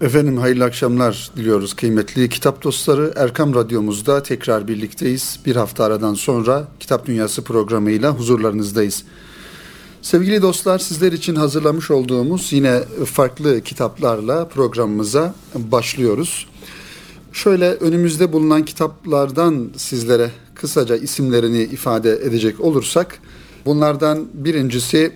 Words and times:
Efendim 0.00 0.36
hayırlı 0.36 0.64
akşamlar 0.64 1.30
diliyoruz 1.36 1.74
kıymetli 1.74 2.28
kitap 2.28 2.64
dostları. 2.64 3.12
Erkam 3.16 3.54
Radyomuzda 3.54 4.22
tekrar 4.22 4.68
birlikteyiz. 4.68 5.40
Bir 5.46 5.56
hafta 5.56 5.84
aradan 5.84 6.14
sonra 6.14 6.68
Kitap 6.80 7.06
Dünyası 7.06 7.44
programıyla 7.44 8.10
huzurlarınızdayız. 8.10 9.04
Sevgili 10.02 10.42
dostlar 10.42 10.78
sizler 10.78 11.12
için 11.12 11.34
hazırlamış 11.34 11.90
olduğumuz 11.90 12.52
yine 12.52 12.82
farklı 13.04 13.60
kitaplarla 13.60 14.48
programımıza 14.48 15.34
başlıyoruz. 15.54 16.46
Şöyle 17.32 17.74
önümüzde 17.74 18.32
bulunan 18.32 18.64
kitaplardan 18.64 19.70
sizlere 19.76 20.30
kısaca 20.54 20.96
isimlerini 20.96 21.62
ifade 21.62 22.12
edecek 22.12 22.60
olursak 22.60 23.18
bunlardan 23.66 24.28
birincisi 24.34 25.12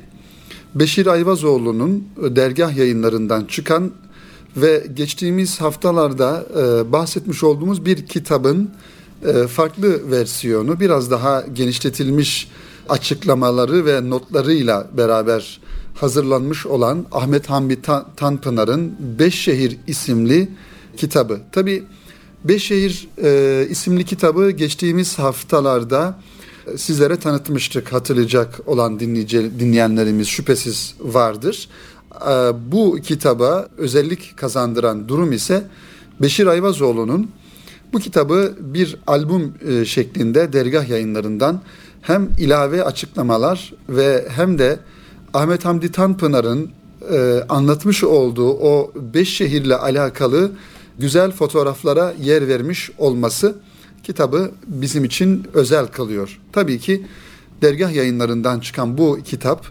Beşir 0.75 1.07
Ayvazoğlu'nun 1.07 2.09
dergah 2.17 2.77
yayınlarından 2.77 3.45
çıkan 3.45 3.93
ve 4.57 4.87
geçtiğimiz 4.95 5.61
haftalarda 5.61 6.47
e, 6.57 6.93
bahsetmiş 6.93 7.45
olduğumuz 7.45 7.85
bir 7.85 8.07
kitabın 8.07 8.71
e, 9.27 9.47
farklı 9.47 10.11
versiyonu 10.11 10.81
biraz 10.81 11.11
daha 11.11 11.41
genişletilmiş 11.41 12.49
açıklamaları 12.89 13.87
ve 13.87 14.11
notlarıyla 14.11 14.89
beraber 14.97 15.61
hazırlanmış 15.95 16.67
olan 16.67 17.07
Ahmet 17.13 17.51
Hamdi 17.51 17.83
Tanpınar'ın 18.17 18.93
Beş 19.19 19.35
Şehir 19.35 19.79
isimli 19.87 20.49
kitabı. 20.97 21.41
Tabi 21.53 21.85
Beş 22.45 22.65
Şehir 22.65 23.09
e, 23.23 23.67
isimli 23.71 24.05
kitabı 24.05 24.51
geçtiğimiz 24.51 25.19
haftalarda 25.19 26.19
sizlere 26.77 27.17
tanıtmıştık 27.17 27.93
hatırlayacak 27.93 28.61
olan 28.67 29.01
dinleyici, 29.01 29.51
dinleyenlerimiz 29.61 30.29
şüphesiz 30.29 30.95
vardır. 31.01 31.69
Ee, 32.21 32.53
bu 32.73 32.99
kitaba 33.03 33.69
özellik 33.77 34.37
kazandıran 34.37 35.09
durum 35.09 35.33
ise 35.33 35.65
Beşir 36.23 36.47
Ayvazoğlu'nun 36.47 37.31
bu 37.93 37.99
kitabı 37.99 38.55
bir 38.61 38.97
albüm 39.07 39.55
e, 39.69 39.85
şeklinde 39.85 40.53
dergah 40.53 40.89
yayınlarından 40.89 41.61
hem 42.03 42.29
ilave 42.39 42.85
açıklamalar 42.85 43.73
ve 43.89 44.27
hem 44.29 44.59
de 44.59 44.79
Ahmet 45.35 45.65
Hamdi 45.65 45.93
Tanpınar'ın 45.93 46.71
e, 47.13 47.45
anlatmış 47.49 48.05
olduğu 48.05 48.51
o 48.51 48.93
beş 49.15 49.37
şehirle 49.37 49.77
alakalı 49.77 50.53
güzel 50.99 51.33
fotoğraflara 51.33 52.15
yer 52.23 52.49
vermiş 52.49 52.91
olması 52.99 53.55
kitabı 54.03 54.51
bizim 54.67 55.05
için 55.05 55.47
özel 55.55 55.87
kılıyor. 55.87 56.41
Tabii 56.53 56.79
ki 56.79 57.07
dergah 57.63 57.93
yayınlarından 57.93 58.61
çıkan 58.61 58.99
bu 58.99 59.19
kitap 59.25 59.67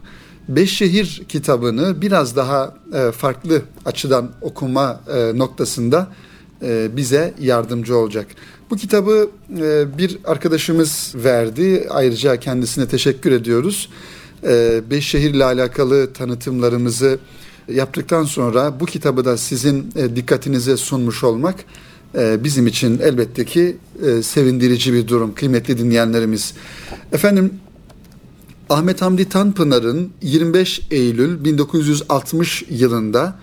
Beş 0.49 0.77
Şehir 0.77 1.23
kitabını 1.29 2.01
biraz 2.01 2.35
daha 2.35 2.75
e, 2.93 3.11
farklı 3.11 3.61
açıdan 3.85 4.31
okuma 4.41 5.01
e, 5.13 5.37
noktasında 5.37 6.07
e, 6.63 6.89
bize 6.97 7.33
yardımcı 7.39 7.97
olacak. 7.97 8.27
Bu 8.69 8.75
kitabı 8.75 9.29
bir 9.97 10.17
arkadaşımız 10.25 11.13
verdi. 11.15 11.87
Ayrıca 11.89 12.37
kendisine 12.37 12.87
teşekkür 12.87 13.31
ediyoruz. 13.31 13.89
Beş 14.89 15.07
şehirle 15.07 15.45
alakalı 15.45 16.13
tanıtımlarımızı 16.13 17.19
yaptıktan 17.67 18.23
sonra 18.23 18.79
bu 18.79 18.85
kitabı 18.85 19.25
da 19.25 19.37
sizin 19.37 19.91
dikkatinize 20.15 20.77
sunmuş 20.77 21.23
olmak 21.23 21.55
bizim 22.15 22.67
için 22.67 22.99
elbette 22.99 23.45
ki 23.45 23.77
sevindirici 24.23 24.93
bir 24.93 25.07
durum 25.07 25.33
kıymetli 25.35 25.77
dinleyenlerimiz. 25.77 26.53
Efendim 27.11 27.53
Ahmet 28.71 29.01
Hamdi 29.01 29.29
Tanpınar'ın 29.29 30.11
25 30.21 30.81
Eylül 30.91 31.43
1960 31.43 32.65
yılında 32.69 33.35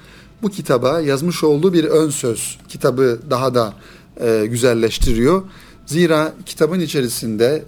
bu 0.42 0.48
kitaba 0.50 1.00
yazmış 1.00 1.44
olduğu 1.44 1.72
bir 1.72 1.84
ön 1.84 2.10
söz 2.10 2.58
kitabı 2.68 3.20
daha 3.30 3.54
da 3.54 3.74
e, 4.20 4.46
güzelleştiriyor. 4.46 5.42
Zira 5.86 6.32
kitabın 6.46 6.80
içerisinde 6.80 7.64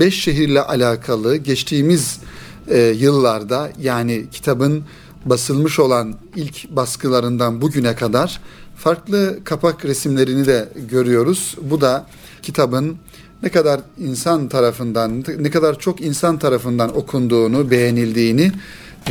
beş 0.00 0.22
şehirle 0.22 0.62
alakalı 0.62 1.36
geçtiğimiz 1.36 2.20
e, 2.68 2.78
yıllarda 2.78 3.70
yani 3.80 4.24
kitabın 4.32 4.84
basılmış 5.24 5.78
olan 5.78 6.14
ilk 6.36 6.70
baskılarından 6.70 7.60
bugüne 7.60 7.94
kadar 7.94 8.40
farklı 8.76 9.38
kapak 9.44 9.84
resimlerini 9.84 10.46
de 10.46 10.68
görüyoruz. 10.90 11.56
Bu 11.62 11.80
da 11.80 12.06
kitabın 12.42 12.96
ne 13.42 13.48
kadar 13.48 13.80
insan 13.98 14.48
tarafından, 14.48 15.24
ne 15.38 15.50
kadar 15.50 15.78
çok 15.78 16.00
insan 16.00 16.38
tarafından 16.38 16.96
okunduğunu, 16.96 17.70
beğenildiğini 17.70 18.52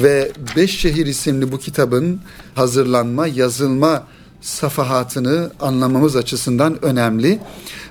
ve 0.03 0.31
Beş 0.55 0.79
Şehir 0.79 1.05
isimli 1.05 1.51
bu 1.51 1.57
kitabın 1.57 2.19
hazırlanma, 2.55 3.27
yazılma 3.27 4.03
safahatını 4.41 5.51
anlamamız 5.59 6.16
açısından 6.16 6.85
önemli. 6.85 7.39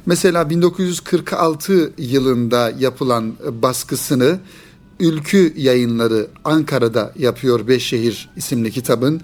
Mesela 0.06 0.50
1946 0.50 1.92
yılında 1.98 2.72
yapılan 2.78 3.34
baskısını 3.62 4.38
Ülkü 5.00 5.52
Yayınları 5.56 6.26
Ankara'da 6.44 7.12
yapıyor 7.18 7.68
Beş 7.68 7.86
Şehir 7.86 8.28
isimli 8.36 8.70
kitabın. 8.70 9.20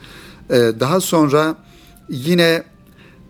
Ee, 0.50 0.72
daha 0.80 1.00
sonra 1.00 1.56
yine 2.08 2.62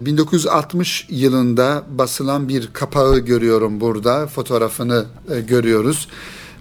1960 0.07 1.07
yılında 1.11 1.83
basılan 1.91 2.49
bir 2.49 2.73
kapağı 2.73 3.19
görüyorum 3.19 3.81
burada. 3.81 4.27
Fotoğrafını 4.27 5.05
e, 5.31 5.41
görüyoruz. 5.41 6.09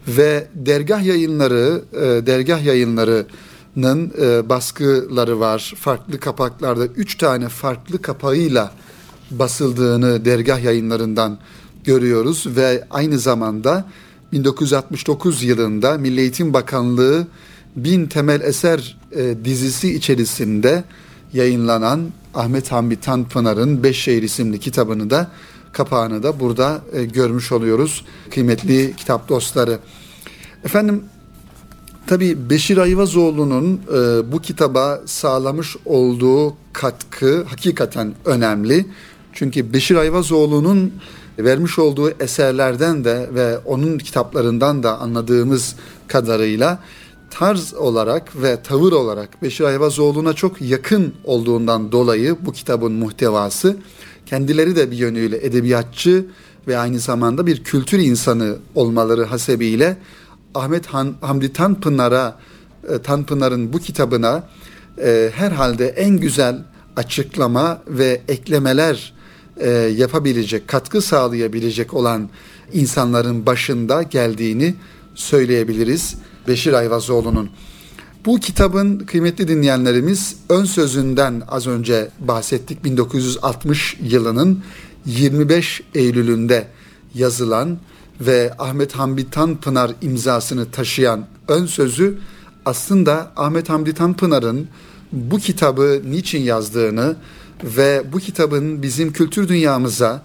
Ve 0.08 0.48
dergah 0.56 1.04
yayınları, 1.04 1.82
e, 1.94 2.00
dergah 2.26 2.66
yayınlarının 2.66 4.14
e, 4.22 4.50
baskıları 4.50 5.40
var. 5.40 5.74
Farklı 5.78 6.20
kapaklarda 6.20 6.86
üç 6.86 7.18
tane 7.18 7.50
farklı 7.50 8.02
kapağıyla 8.02 8.72
basıldığını 9.32 10.26
dergah 10.26 10.64
yayınlarından 10.64 11.38
görüyoruz 11.84 12.48
ve 12.56 12.88
aynı 12.92 13.20
zamanda 13.20 13.86
1969 14.32 15.44
yılında 15.44 15.98
Milli 15.98 16.20
Eğitim 16.20 16.54
Bakanlığı 16.54 17.28
Bin 17.76 18.06
Temel 18.06 18.42
Eser 18.42 18.98
e, 19.12 19.46
dizisi 19.46 19.96
içerisinde 19.96 20.84
yayınlanan 21.34 22.12
Ahmet 22.34 22.72
Hamdi 22.72 23.00
Tanpınar'ın 23.00 23.84
Beş 23.84 24.00
Şehir 24.00 24.24
isimli 24.24 24.60
kitabını 24.60 25.10
da 25.10 25.28
kapağını 25.72 26.24
da 26.24 26.40
burada 26.40 26.82
e, 26.94 27.04
görmüş 27.04 27.52
oluyoruz 27.52 28.06
kıymetli 28.32 28.96
kitap 28.96 29.30
dostları. 29.30 29.80
Efendim 30.64 31.04
tabi 32.08 32.50
Beşir 32.50 32.78
Ayvazoğlu'nun 32.78 33.82
e, 33.94 34.32
bu 34.32 34.42
kitaba 34.42 35.02
sağlamış 35.06 35.76
olduğu 35.86 36.56
katkı 36.74 37.44
hakikaten 37.44 38.14
önemli. 38.26 38.86
Çünkü 39.34 39.74
Beşir 39.74 39.96
Ayvazoğlu'nun 39.96 40.94
vermiş 41.40 41.80
olduğu 41.80 42.10
eserlerden 42.10 43.04
de 43.04 43.30
ve 43.34 43.58
onun 43.58 43.98
kitaplarından 43.98 44.84
da 44.84 45.00
anladığımız 45.00 45.76
kadarıyla 46.08 46.80
tarz 47.32 47.74
olarak 47.74 48.42
ve 48.42 48.64
tavır 48.64 48.92
olarak 48.92 49.42
Beşir 49.42 49.64
Ayvazoğlu'na 49.64 50.34
çok 50.34 50.62
yakın 50.62 51.14
olduğundan 51.24 51.92
dolayı 51.92 52.38
bu 52.42 52.52
kitabın 52.52 52.92
muhtevası 52.92 53.78
kendileri 54.26 54.76
de 54.76 54.92
bir 54.92 54.98
yönüyle 54.98 55.46
edebiyatçı 55.46 56.26
ve 56.68 56.78
aynı 56.78 57.00
zamanda 57.00 57.46
bir 57.46 57.64
kültür 57.64 58.00
insanı 58.00 58.56
olmaları 58.76 59.24
hasebiyle 59.24 59.98
Ahmet 60.56 60.88
Han, 60.88 61.16
Hamdi 61.22 61.54
Tanpınar'a 61.54 62.40
e, 62.90 62.98
Tanpınar'ın 63.00 63.74
bu 63.74 63.80
kitabına 63.80 64.44
e, 65.04 65.32
herhalde 65.36 65.88
en 65.88 66.18
güzel 66.18 66.64
açıklama 66.96 67.82
ve 67.88 68.22
eklemeler 68.28 69.14
e, 69.58 69.70
yapabilecek, 69.70 70.68
katkı 70.68 71.02
sağlayabilecek 71.02 71.94
olan 71.94 72.30
insanların 72.74 73.46
başında 73.46 74.04
geldiğini 74.04 74.76
söyleyebiliriz. 75.16 76.16
Beşir 76.48 76.74
Ayvazoğlu'nun. 76.74 77.50
Bu 78.26 78.40
kitabın 78.40 79.00
kıymetli 79.00 79.48
dinleyenlerimiz 79.48 80.36
ön 80.50 80.66
sözünden 80.66 81.42
az 81.48 81.68
önce 81.68 82.10
bahsettik. 82.20 82.84
1960 82.84 83.98
yılının 84.04 84.64
25 85.06 85.82
Eylül'ünde 85.96 86.68
yazılan 87.16 87.78
ve 88.22 88.54
Ahmet 88.60 88.94
Hamdi 88.94 89.30
Tanpınar 89.30 89.92
imzasını 90.02 90.72
taşıyan 90.72 91.28
ön 91.48 91.66
sözü 91.66 92.18
aslında 92.66 93.32
Ahmet 93.36 93.70
Hamdi 93.70 93.94
Tanpınar'ın 93.94 94.68
bu 95.12 95.38
kitabı 95.38 96.02
niçin 96.06 96.42
yazdığını 96.42 97.16
ve 97.64 98.04
bu 98.14 98.20
kitabın 98.20 98.82
bizim 98.82 99.14
kültür 99.14 99.48
dünyamıza 99.48 100.24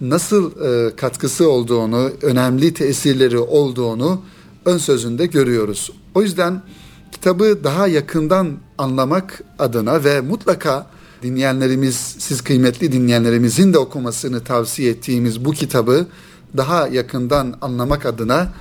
nasıl 0.00 0.50
e, 0.60 0.96
katkısı 0.96 1.50
olduğunu, 1.50 2.10
önemli 2.22 2.74
tesirleri 2.74 3.38
olduğunu 3.38 4.22
ön 4.68 4.78
sözünde 4.78 5.26
görüyoruz. 5.26 5.92
O 6.14 6.22
yüzden 6.22 6.62
kitabı 7.12 7.64
daha 7.64 7.86
yakından 7.86 8.56
anlamak 8.78 9.42
adına 9.58 10.04
ve 10.04 10.20
mutlaka 10.20 10.86
dinleyenlerimiz, 11.22 11.96
siz 12.18 12.40
kıymetli 12.40 12.92
dinleyenlerimizin 12.92 13.72
de 13.72 13.78
okumasını 13.78 14.44
tavsiye 14.44 14.90
ettiğimiz 14.90 15.44
bu 15.44 15.52
kitabı 15.52 16.06
daha 16.56 16.88
yakından 16.88 17.58
anlamak 17.60 18.06
adına 18.06 18.52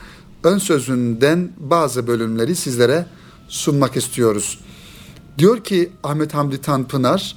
ön 0.44 0.58
sözünden 0.58 1.52
bazı 1.58 2.08
bölümleri 2.08 2.56
sizlere 2.56 3.06
sunmak 3.48 3.98
istiyoruz. 3.98 4.60
Diyor 5.38 5.64
ki 5.64 5.92
Ahmet 6.04 6.34
Hamdi 6.34 6.62
Tanpınar, 6.62 7.36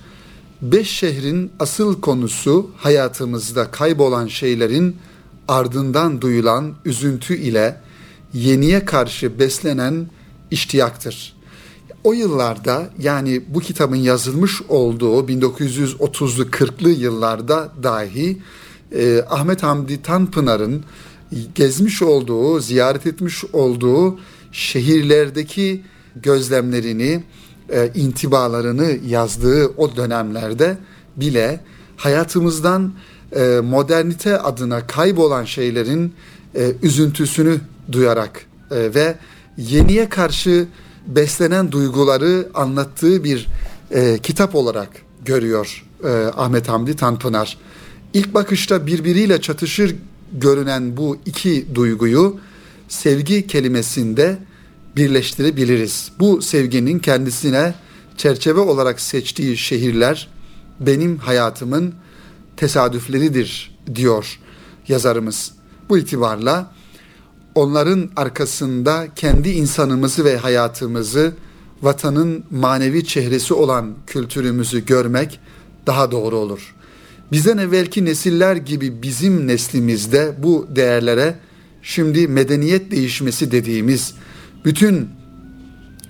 Beş 0.62 0.90
şehrin 0.90 1.52
asıl 1.58 2.00
konusu 2.00 2.70
hayatımızda 2.76 3.70
kaybolan 3.70 4.26
şeylerin 4.26 4.96
ardından 5.48 6.20
duyulan 6.20 6.74
üzüntü 6.84 7.36
ile 7.36 7.80
yeniye 8.34 8.84
karşı 8.84 9.38
beslenen 9.38 10.06
iştiyaktır. 10.50 11.36
O 12.04 12.12
yıllarda 12.12 12.90
yani 12.98 13.42
bu 13.48 13.60
kitabın 13.60 13.96
yazılmış 13.96 14.62
olduğu 14.68 15.26
1930'lu 15.28 16.42
40'lı 16.42 16.90
yıllarda 16.90 17.72
dahi 17.82 18.38
e, 18.92 19.22
Ahmet 19.30 19.62
Hamdi 19.62 20.02
Tanpınar'ın 20.02 20.84
gezmiş 21.54 22.02
olduğu, 22.02 22.60
ziyaret 22.60 23.06
etmiş 23.06 23.44
olduğu 23.52 24.18
şehirlerdeki 24.52 25.82
gözlemlerini, 26.16 27.24
e, 27.72 27.90
intibalarını 27.94 28.98
yazdığı 29.06 29.66
o 29.66 29.96
dönemlerde 29.96 30.78
bile 31.16 31.60
hayatımızdan 31.96 32.92
e, 33.36 33.60
modernite 33.62 34.38
adına 34.38 34.86
kaybolan 34.86 35.44
şeylerin 35.44 36.14
e, 36.54 36.72
üzüntüsünü 36.82 37.60
duyarak 37.92 38.46
e, 38.70 38.94
ve 38.94 39.16
yeniye 39.56 40.08
karşı 40.08 40.66
beslenen 41.06 41.72
duyguları 41.72 42.48
anlattığı 42.54 43.24
bir 43.24 43.48
e, 43.90 44.18
kitap 44.22 44.54
olarak 44.54 44.88
görüyor 45.24 45.84
e, 46.04 46.08
Ahmet 46.36 46.68
Hamdi 46.68 46.96
Tanpınar. 46.96 47.58
İlk 48.14 48.34
bakışta 48.34 48.86
birbiriyle 48.86 49.40
çatışır 49.40 49.96
görünen 50.32 50.96
bu 50.96 51.16
iki 51.26 51.74
duyguyu 51.74 52.40
sevgi 52.88 53.46
kelimesinde 53.46 54.38
birleştirebiliriz. 54.96 56.12
Bu 56.18 56.42
sevginin 56.42 56.98
kendisine 56.98 57.74
çerçeve 58.16 58.60
olarak 58.60 59.00
seçtiği 59.00 59.56
şehirler 59.56 60.28
benim 60.80 61.18
hayatımın 61.18 61.94
tesadüfleridir 62.56 63.78
diyor 63.94 64.38
yazarımız. 64.88 65.52
Bu 65.88 65.98
itibarla 65.98 66.72
onların 67.54 68.10
arkasında 68.16 69.06
kendi 69.16 69.50
insanımızı 69.50 70.24
ve 70.24 70.36
hayatımızı, 70.36 71.32
vatanın 71.82 72.44
manevi 72.50 73.04
çehresi 73.04 73.54
olan 73.54 73.94
kültürümüzü 74.06 74.86
görmek 74.86 75.40
daha 75.86 76.10
doğru 76.10 76.36
olur. 76.36 76.74
Bizden 77.32 77.58
evvelki 77.58 78.04
nesiller 78.04 78.56
gibi 78.56 79.02
bizim 79.02 79.46
neslimizde 79.46 80.34
bu 80.38 80.66
değerlere 80.76 81.34
şimdi 81.82 82.28
medeniyet 82.28 82.90
değişmesi 82.90 83.50
dediğimiz 83.50 84.14
bütün 84.64 85.08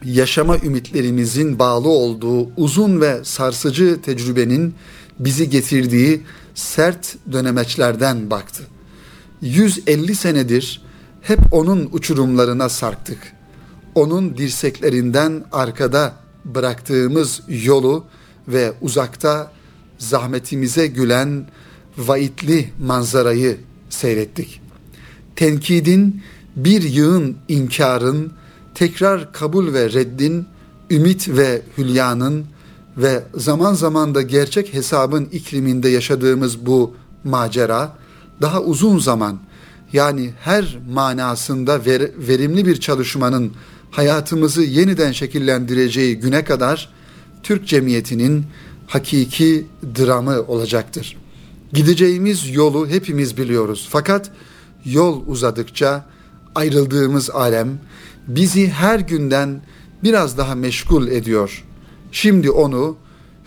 yaşama 0.04 0.58
ümitlerimizin 0.58 1.58
bağlı 1.58 1.88
olduğu 1.88 2.48
uzun 2.56 3.00
ve 3.00 3.20
sarsıcı 3.24 4.02
tecrübenin 4.02 4.74
bizi 5.18 5.50
getirdiği 5.50 6.22
sert 6.54 7.16
dönemeçlerden 7.32 8.30
baktı. 8.30 8.62
150 9.42 10.14
senedir 10.14 10.82
hep 11.22 11.38
onun 11.50 11.88
uçurumlarına 11.92 12.68
sarktık. 12.68 13.32
Onun 13.94 14.36
dirseklerinden 14.36 15.44
arkada 15.52 16.14
bıraktığımız 16.44 17.42
yolu 17.48 18.04
ve 18.48 18.72
uzakta 18.80 19.52
zahmetimize 19.98 20.86
gülen 20.86 21.46
vaitli 21.98 22.72
manzarayı 22.86 23.56
seyrettik. 23.90 24.60
Tenkidin 25.36 26.22
bir 26.56 26.82
yığın 26.82 27.36
inkarın, 27.48 28.32
tekrar 28.74 29.32
kabul 29.32 29.72
ve 29.72 29.92
reddin, 29.92 30.46
ümit 30.90 31.28
ve 31.28 31.62
hülyanın 31.78 32.46
ve 32.96 33.22
zaman 33.34 33.74
zaman 33.74 34.14
da 34.14 34.22
gerçek 34.22 34.74
hesabın 34.74 35.24
ikliminde 35.24 35.88
yaşadığımız 35.88 36.66
bu 36.66 36.94
macera 37.24 37.96
daha 38.42 38.62
uzun 38.62 38.98
zaman 38.98 39.38
yani 39.92 40.30
her 40.40 40.78
manasında 40.92 41.86
ver, 41.86 42.10
verimli 42.18 42.66
bir 42.66 42.80
çalışmanın 42.80 43.52
hayatımızı 43.90 44.62
yeniden 44.62 45.12
şekillendireceği 45.12 46.16
güne 46.18 46.44
kadar 46.44 46.88
Türk 47.42 47.66
cemiyetinin 47.66 48.46
hakiki 48.86 49.66
dramı 49.98 50.42
olacaktır. 50.42 51.16
Gideceğimiz 51.72 52.50
yolu 52.50 52.88
hepimiz 52.88 53.36
biliyoruz. 53.36 53.88
Fakat 53.90 54.30
yol 54.84 55.26
uzadıkça 55.26 56.06
ayrıldığımız 56.54 57.30
alem 57.30 57.78
bizi 58.28 58.68
her 58.68 58.98
günden 58.98 59.62
biraz 60.02 60.38
daha 60.38 60.54
meşgul 60.54 61.08
ediyor. 61.08 61.64
Şimdi 62.12 62.50
onu 62.50 62.96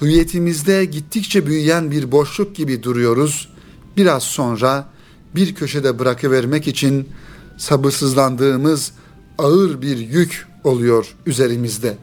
hüviyetimizde 0.01 0.85
gittikçe 0.85 1.45
büyüyen 1.45 1.91
bir 1.91 2.11
boşluk 2.11 2.55
gibi 2.55 2.83
duruyoruz. 2.83 3.49
Biraz 3.97 4.23
sonra 4.23 4.92
bir 5.35 5.55
köşede 5.55 5.99
bırakıvermek 5.99 6.67
için 6.67 7.09
sabırsızlandığımız 7.57 8.91
ağır 9.37 9.81
bir 9.81 9.97
yük 9.97 10.47
oluyor 10.63 11.15
üzerimizde. 11.25 11.97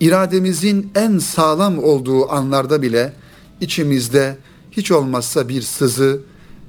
İrademizin 0.00 0.90
en 0.94 1.18
sağlam 1.18 1.78
olduğu 1.78 2.32
anlarda 2.32 2.82
bile 2.82 3.12
içimizde 3.60 4.36
hiç 4.70 4.90
olmazsa 4.90 5.48
bir 5.48 5.62
sızı 5.62 6.20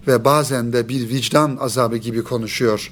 ve 0.08 0.26
bazen 0.26 0.74
de 0.74 0.90
bir 0.90 1.10
vicdan 1.10 1.58
azabı 1.60 1.98
gibi 1.98 2.24
konuşuyor. 2.24 2.92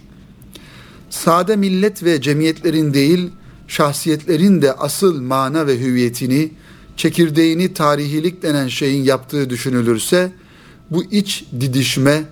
Sade 1.09 1.55
millet 1.55 2.03
ve 2.03 2.21
cemiyetlerin 2.21 2.93
değil, 2.93 3.29
şahsiyetlerin 3.67 4.61
de 4.61 4.73
asıl 4.73 5.21
mana 5.21 5.67
ve 5.67 5.79
hüviyetini, 5.79 6.51
çekirdeğini 6.97 7.73
tarihilik 7.73 8.43
denen 8.43 8.67
şeyin 8.67 9.03
yaptığı 9.03 9.49
düşünülürse, 9.49 10.31
bu 10.91 11.03
iç 11.03 11.45
didişme 11.59 12.23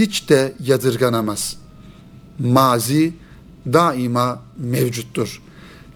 hiç 0.00 0.28
de 0.28 0.54
yadırganamaz. 0.60 1.56
Mazi 2.38 3.12
daima 3.66 4.42
mevcuttur. 4.56 5.42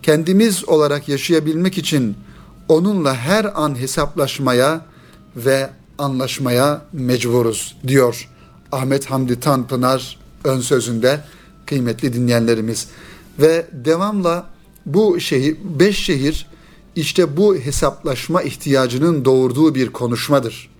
Kendimiz 0.02 0.68
olarak 0.68 1.08
yaşayabilmek 1.08 1.78
için 1.78 2.16
onunla 2.68 3.14
her 3.14 3.62
an 3.62 3.80
hesaplaşmaya 3.80 4.86
ve 5.36 5.70
anlaşmaya 5.98 6.82
mecburuz 6.92 7.76
diyor 7.86 8.28
Ahmet 8.72 9.06
Hamdi 9.06 9.40
Tanpınar 9.40 10.18
ön 10.44 10.60
sözünde 10.60 11.20
kıymetli 11.66 12.12
dinleyenlerimiz. 12.12 12.88
Ve 13.38 13.66
devamla 13.72 14.46
bu 14.86 15.20
şehir, 15.20 15.56
beş 15.64 15.98
şehir 15.98 16.46
işte 16.96 17.36
bu 17.36 17.56
hesaplaşma 17.56 18.42
ihtiyacının 18.42 19.24
doğurduğu 19.24 19.74
bir 19.74 19.88
konuşmadır. 19.92 20.70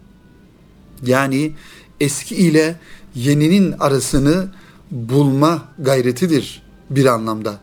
Yani 1.06 1.52
eski 2.00 2.34
ile 2.34 2.76
yeninin 3.14 3.74
arasını 3.80 4.48
bulma 4.90 5.62
gayretidir 5.78 6.62
bir 6.90 7.06
anlamda. 7.06 7.60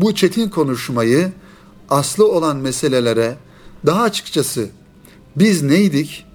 Bu 0.00 0.14
çetin 0.14 0.48
konuşmayı 0.48 1.32
aslı 1.90 2.32
olan 2.32 2.56
meselelere 2.56 3.36
daha 3.86 4.02
açıkçası 4.02 4.68
biz 5.36 5.62
neydik, 5.62 6.26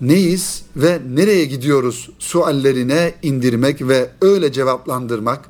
neyiz 0.00 0.62
ve 0.76 1.00
nereye 1.14 1.44
gidiyoruz 1.44 2.10
suallerine 2.18 3.14
indirmek 3.22 3.88
ve 3.88 4.10
öyle 4.20 4.52
cevaplandırmak 4.52 5.40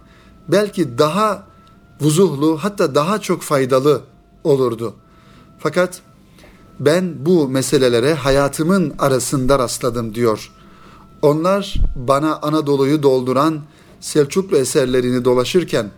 belki 0.48 0.98
daha 0.98 1.46
vuzuhlu 2.00 2.58
hatta 2.60 2.94
daha 2.94 3.20
çok 3.20 3.42
faydalı 3.42 4.02
olurdu. 4.44 4.94
Fakat 5.58 6.00
ben 6.80 7.26
bu 7.26 7.48
meselelere 7.48 8.14
hayatımın 8.14 8.94
arasında 8.98 9.58
rastladım 9.58 10.14
diyor 10.14 10.50
onlar 11.22 11.74
bana 11.96 12.36
Anadolu'yu 12.36 13.02
dolduran 13.02 13.60
Selçuklu 14.00 14.56
eserlerini 14.56 15.24
dolaşırken, 15.24 15.90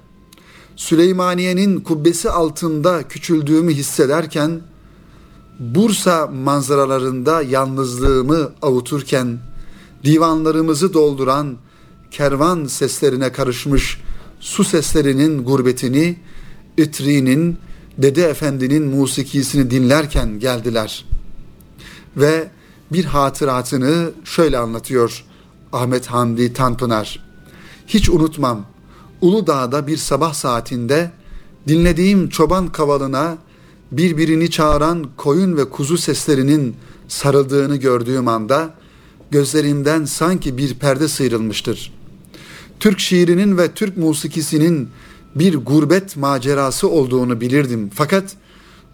Süleymaniye'nin 0.76 1.80
kubbesi 1.80 2.30
altında 2.30 3.08
küçüldüğümü 3.08 3.72
hissederken, 3.72 4.60
Bursa 5.58 6.26
manzaralarında 6.26 7.42
yalnızlığımı 7.42 8.52
avuturken, 8.62 9.38
divanlarımızı 10.04 10.94
dolduran 10.94 11.56
kervan 12.10 12.64
seslerine 12.64 13.32
karışmış 13.32 14.00
su 14.40 14.64
seslerinin 14.64 15.44
gurbetini, 15.44 16.16
İtri'nin, 16.76 17.58
Dede 17.98 18.24
Efendi'nin 18.24 18.84
musikisini 18.84 19.70
dinlerken 19.70 20.38
geldiler. 20.38 21.04
Ve 22.16 22.48
bir 22.94 23.04
hatıratını 23.04 24.10
şöyle 24.24 24.58
anlatıyor 24.58 25.24
Ahmet 25.72 26.06
Hamdi 26.06 26.52
Tanpınar. 26.52 27.24
Hiç 27.86 28.10
unutmam. 28.10 28.66
Uludağ'da 29.20 29.86
bir 29.86 29.96
sabah 29.96 30.34
saatinde 30.34 31.10
dinlediğim 31.68 32.28
çoban 32.28 32.72
kavalına 32.72 33.38
birbirini 33.92 34.50
çağıran 34.50 35.06
koyun 35.16 35.56
ve 35.56 35.70
kuzu 35.70 35.98
seslerinin 35.98 36.76
sarıldığını 37.08 37.76
gördüğüm 37.76 38.28
anda 38.28 38.74
gözlerimden 39.30 40.04
sanki 40.04 40.58
bir 40.58 40.74
perde 40.74 41.08
sıyrılmıştır. 41.08 41.92
Türk 42.80 42.98
şiirinin 42.98 43.58
ve 43.58 43.72
Türk 43.72 43.96
musikisinin 43.96 44.88
bir 45.34 45.56
gurbet 45.56 46.16
macerası 46.16 46.88
olduğunu 46.88 47.40
bilirdim. 47.40 47.90
Fakat 47.94 48.36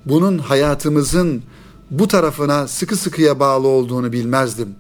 bunun 0.07 0.38
hayatımızın 0.38 1.42
bu 1.90 2.09
tarafına 2.09 2.68
sıkı 2.68 2.97
sıkıya 2.97 3.40
bağlı 3.40 3.68
olduğunu 3.68 4.12
bilmezdim. 4.12 4.75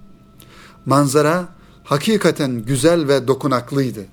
Manzara 0.86 1.48
hakikaten 1.84 2.62
güzel 2.64 3.08
ve 3.08 3.28
dokunaklıydı. 3.28 4.04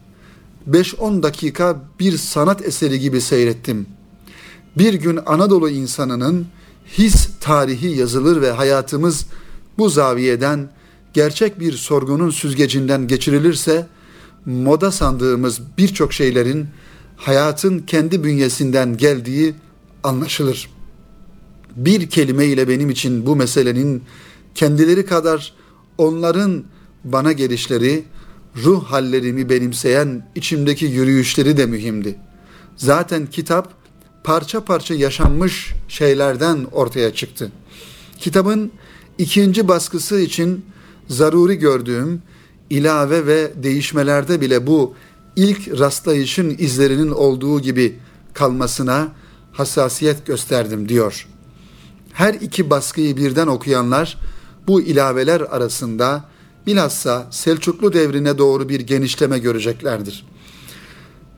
5-10 0.71 1.23
dakika 1.23 1.81
bir 1.99 2.17
sanat 2.17 2.65
eseri 2.65 2.99
gibi 2.99 3.21
seyrettim. 3.21 3.85
Bir 4.77 4.93
gün 4.93 5.19
Anadolu 5.25 5.69
insanının 5.69 6.47
his 6.97 7.29
tarihi 7.39 7.87
yazılır 7.87 8.41
ve 8.41 8.51
hayatımız 8.51 9.25
bu 9.77 9.89
zaviyeden 9.89 10.69
gerçek 11.13 11.59
bir 11.59 11.73
sorgunun 11.73 12.29
süzgecinden 12.29 13.07
geçirilirse 13.07 13.87
moda 14.45 14.91
sandığımız 14.91 15.61
birçok 15.77 16.13
şeylerin 16.13 16.67
hayatın 17.17 17.79
kendi 17.79 18.23
bünyesinden 18.23 18.97
geldiği 18.97 19.55
anlaşılır. 20.03 20.76
Bir 21.77 22.09
kelime 22.09 22.45
ile 22.45 22.67
benim 22.67 22.89
için 22.89 23.25
bu 23.25 23.35
meselenin 23.35 24.03
kendileri 24.55 25.05
kadar 25.05 25.53
onların 25.97 26.63
bana 27.03 27.31
gelişleri, 27.31 28.03
ruh 28.63 28.83
hallerimi 28.85 29.49
benimseyen 29.49 30.27
içimdeki 30.35 30.85
yürüyüşleri 30.85 31.57
de 31.57 31.65
mühimdi. 31.65 32.15
Zaten 32.75 33.25
kitap 33.25 33.73
parça 34.23 34.65
parça 34.65 34.93
yaşanmış 34.93 35.73
şeylerden 35.87 36.67
ortaya 36.71 37.13
çıktı. 37.13 37.51
Kitabın 38.19 38.71
ikinci 39.17 39.67
baskısı 39.67 40.19
için 40.19 40.65
zaruri 41.07 41.55
gördüğüm 41.55 42.21
ilave 42.69 43.25
ve 43.25 43.51
değişmelerde 43.63 44.41
bile 44.41 44.67
bu 44.67 44.93
ilk 45.35 45.79
rastlayışın 45.79 46.55
izlerinin 46.57 47.11
olduğu 47.11 47.61
gibi 47.61 47.95
kalmasına 48.33 49.07
hassasiyet 49.51 50.25
gösterdim 50.25 50.89
diyor. 50.89 51.27
Her 52.17 52.33
iki 52.33 52.69
baskıyı 52.69 53.17
birden 53.17 53.47
okuyanlar 53.47 54.17
bu 54.67 54.81
ilaveler 54.81 55.41
arasında 55.41 56.25
bilhassa 56.67 57.27
Selçuklu 57.31 57.93
devrine 57.93 58.37
doğru 58.37 58.69
bir 58.69 58.79
genişleme 58.79 59.39
göreceklerdir. 59.39 60.25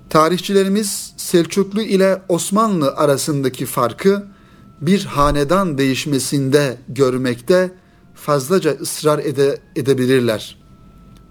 Tarihçilerimiz 0.09 1.13
Selçuklu 1.17 1.81
ile 1.81 2.21
Osmanlı 2.29 2.95
arasındaki 2.95 3.65
farkı 3.65 4.27
bir 4.81 5.05
hanedan 5.05 5.77
değişmesinde 5.77 6.77
görmekte 6.87 7.71
fazlaca 8.15 8.71
ısrar 8.71 9.19
ede, 9.19 9.57
edebilirler. 9.75 10.57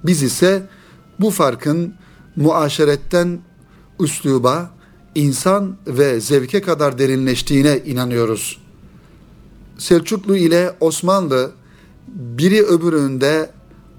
Biz 0.05 0.23
ise 0.23 0.63
bu 1.21 1.31
farkın 1.31 1.95
muaşeretten 2.37 3.41
üsluba, 4.01 4.71
insan 5.15 5.77
ve 5.87 6.21
zevke 6.21 6.61
kadar 6.61 6.99
derinleştiğine 6.99 7.79
inanıyoruz. 7.79 8.68
Selçuklu 9.79 10.37
ile 10.37 10.73
Osmanlı 10.81 11.51
biri 12.09 12.63
öbüründe 12.63 13.51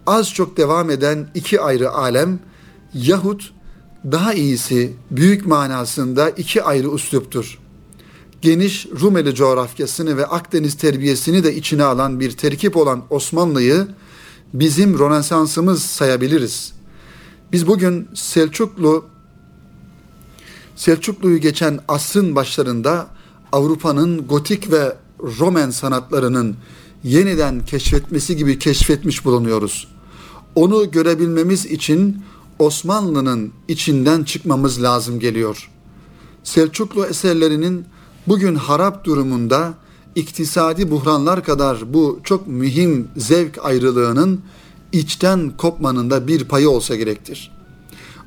az 0.08 0.34
çok 0.34 0.58
devam 0.58 0.90
eden 0.90 1.30
iki 1.36 1.62
ayrı 1.62 1.92
alem 1.92 2.40
yahut 2.94 3.54
daha 4.12 4.34
iyisi 4.34 4.94
büyük 5.12 5.46
manasında 5.46 6.30
iki 6.30 6.64
ayrı 6.64 6.88
üsluptur. 6.88 7.60
Geniş 8.42 8.88
Rumeli 9.02 9.36
coğrafyasını 9.36 10.18
ve 10.18 10.26
Akdeniz 10.26 10.78
terbiyesini 10.78 11.44
de 11.44 11.56
içine 11.56 11.84
alan 11.84 12.20
bir 12.20 12.32
terkip 12.32 12.78
olan 12.78 13.04
Osmanlı'yı 13.10 13.88
bizim 14.54 15.00
Rönesansımız 15.00 15.84
sayabiliriz. 15.84 16.74
Biz 17.52 17.68
bugün 17.68 18.08
Selçuklu 18.14 19.06
Selçuklu'yu 20.76 21.38
geçen 21.38 21.80
asrın 21.88 22.36
başlarında 22.36 23.08
Avrupa'nın 23.52 24.28
gotik 24.28 24.72
ve 24.72 24.96
Roman 25.24 25.70
sanatlarının 25.70 26.56
yeniden 27.04 27.66
keşfetmesi 27.66 28.38
gibi 28.38 28.60
keşfetmiş 28.60 29.26
bulunuyoruz. 29.26 29.88
Onu 30.56 30.92
görebilmemiz 30.92 31.66
için 31.66 32.22
Osmanlı'nın 32.60 33.52
içinden 33.68 34.24
çıkmamız 34.24 34.84
lazım 34.84 35.20
geliyor. 35.20 35.70
Selçuklu 36.44 37.06
eserlerinin 37.06 37.86
bugün 38.28 38.56
harap 38.56 39.06
durumunda 39.06 39.74
iktisadi 40.16 40.92
buhranlar 40.92 41.44
kadar 41.44 41.94
bu 41.94 42.20
çok 42.24 42.48
mühim 42.48 43.08
zevk 43.18 43.66
ayrılığının 43.66 44.42
içten 44.92 45.52
kopmanın 45.58 46.10
da 46.10 46.28
bir 46.28 46.44
payı 46.44 46.70
olsa 46.70 46.96
gerektir. 46.96 47.52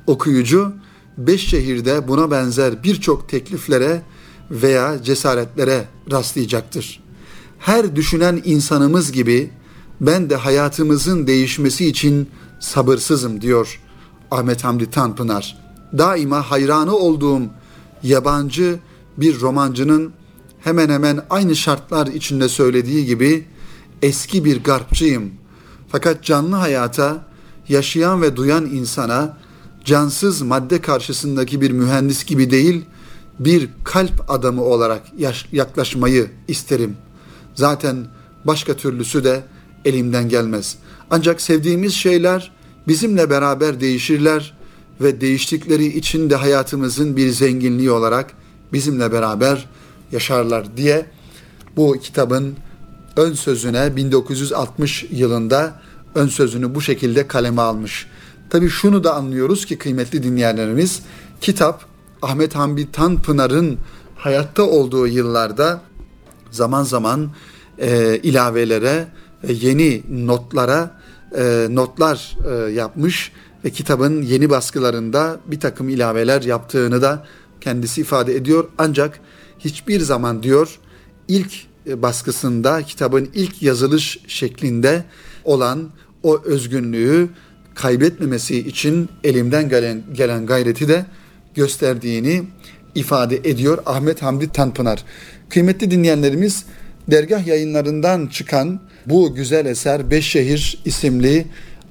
Okuyucu 0.07 0.73
beş 1.17 1.47
şehirde 1.47 2.07
buna 2.07 2.31
benzer 2.31 2.83
birçok 2.83 3.29
tekliflere 3.29 4.01
veya 4.53 5.03
cesaretlere 5.03 5.85
rastlayacaktır. 6.11 7.03
Her 7.59 7.95
düşünen 7.95 8.41
insanımız 8.45 9.11
gibi 9.11 9.51
ben 10.01 10.29
de 10.29 10.35
hayatımızın 10.35 11.27
değişmesi 11.27 11.85
için 11.85 12.29
sabırsızım 12.59 13.41
diyor 13.41 13.79
Ahmet 14.31 14.63
Hamdi 14.63 14.91
Tanpınar. 14.91 15.57
Daima 15.97 16.51
hayranı 16.51 16.95
olduğum 16.95 17.41
yabancı 18.03 18.79
bir 19.17 19.41
romancının 19.41 20.13
hemen 20.59 20.89
hemen 20.89 21.21
aynı 21.29 21.55
şartlar 21.55 22.07
içinde 22.07 22.49
söylediği 22.49 23.05
gibi 23.05 23.45
eski 24.01 24.45
bir 24.45 24.63
garpçıyım. 24.63 25.31
Fakat 25.89 26.23
canlı 26.23 26.55
hayata, 26.55 27.25
yaşayan 27.69 28.21
ve 28.21 28.35
duyan 28.35 28.65
insana 28.65 29.37
cansız 29.85 30.41
madde 30.41 30.81
karşısındaki 30.81 31.61
bir 31.61 31.71
mühendis 31.71 32.25
gibi 32.25 32.51
değil, 32.51 32.85
bir 33.39 33.69
kalp 33.83 34.31
adamı 34.31 34.63
olarak 34.63 35.01
yaklaşmayı 35.51 36.31
isterim. 36.47 36.97
Zaten 37.55 38.05
başka 38.45 38.73
türlüsü 38.73 39.23
de 39.23 39.43
elimden 39.85 40.29
gelmez. 40.29 40.77
Ancak 41.09 41.41
sevdiğimiz 41.41 41.93
şeyler 41.93 42.51
bizimle 42.87 43.29
beraber 43.29 43.79
değişirler 43.79 44.57
ve 45.01 45.21
değiştikleri 45.21 45.85
için 45.85 46.29
de 46.29 46.35
hayatımızın 46.35 47.17
bir 47.17 47.29
zenginliği 47.29 47.91
olarak 47.91 48.31
bizimle 48.73 49.11
beraber 49.11 49.69
yaşarlar 50.11 50.77
diye 50.77 51.05
bu 51.75 51.97
kitabın 52.01 52.55
ön 53.17 53.33
sözüne 53.33 53.95
1960 53.95 55.05
yılında 55.11 55.81
ön 56.15 56.27
sözünü 56.27 56.75
bu 56.75 56.81
şekilde 56.81 57.27
kaleme 57.27 57.61
almış. 57.61 58.07
Tabi 58.49 58.69
şunu 58.69 59.03
da 59.03 59.15
anlıyoruz 59.15 59.65
ki 59.65 59.77
kıymetli 59.77 60.23
dinleyenlerimiz 60.23 61.01
kitap 61.41 61.92
Ahmet 62.23 62.55
Hamdi 62.55 62.91
Tanpınar'ın 62.91 63.77
hayatta 64.15 64.63
olduğu 64.63 65.07
yıllarda 65.07 65.81
zaman 66.51 66.83
zaman 66.83 67.31
e, 67.77 68.17
ilavelere, 68.23 69.07
e, 69.43 69.53
yeni 69.53 70.03
notlara 70.09 71.01
e, 71.37 71.67
notlar 71.69 72.37
e, 72.51 72.71
yapmış 72.71 73.31
ve 73.65 73.69
kitabın 73.69 74.21
yeni 74.21 74.49
baskılarında 74.49 75.39
bir 75.47 75.59
takım 75.59 75.89
ilaveler 75.89 76.41
yaptığını 76.41 77.01
da 77.01 77.25
kendisi 77.61 78.01
ifade 78.01 78.35
ediyor. 78.35 78.69
Ancak 78.77 79.19
hiçbir 79.59 79.99
zaman 79.99 80.43
diyor 80.43 80.79
ilk 81.27 81.53
e, 81.87 82.01
baskısında 82.01 82.81
kitabın 82.81 83.29
ilk 83.33 83.61
yazılış 83.61 84.19
şeklinde 84.27 85.05
olan 85.43 85.89
o 86.23 86.41
özgünlüğü 86.43 87.29
kaybetmemesi 87.75 88.57
için 88.57 89.09
elimden 89.23 89.69
gelen, 89.69 90.03
gelen 90.13 90.45
gayreti 90.45 90.87
de 90.87 91.05
gösterdiğini 91.55 92.43
ifade 92.95 93.35
ediyor 93.35 93.77
Ahmet 93.85 94.21
Hamdi 94.21 94.51
Tanpınar. 94.51 95.03
Kıymetli 95.49 95.91
dinleyenlerimiz 95.91 96.65
dergah 97.11 97.47
yayınlarından 97.47 98.27
çıkan 98.27 98.79
bu 99.05 99.35
güzel 99.35 99.65
eser 99.65 100.11
Beş 100.11 100.27
Şehir 100.27 100.81
isimli 100.85 101.45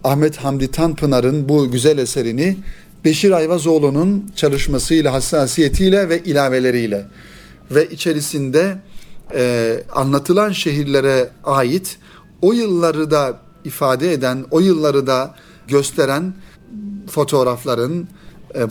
Ahmet 0.05 0.37
Hamdi 0.37 0.71
Tanpınar'ın 0.71 1.49
bu 1.49 1.71
güzel 1.71 1.99
eserini 1.99 2.57
Beşir 3.05 3.31
Ayvazoğlu'nun 3.31 4.33
çalışmasıyla, 4.37 5.13
hassasiyetiyle 5.13 6.09
ve 6.09 6.23
ilaveleriyle 6.23 7.07
ve 7.71 7.89
içerisinde 7.89 8.79
e, 9.35 9.77
anlatılan 9.93 10.53
şehirlere 10.53 11.31
ait 11.45 11.99
o 12.43 12.53
yılları 12.53 13.11
da 13.11 13.39
ifade 13.65 14.13
eden, 14.13 14.45
o 14.51 14.61
yılları 14.61 15.07
da 15.07 15.35
gösteren 15.69 16.35
fotoğrafların 17.11 18.09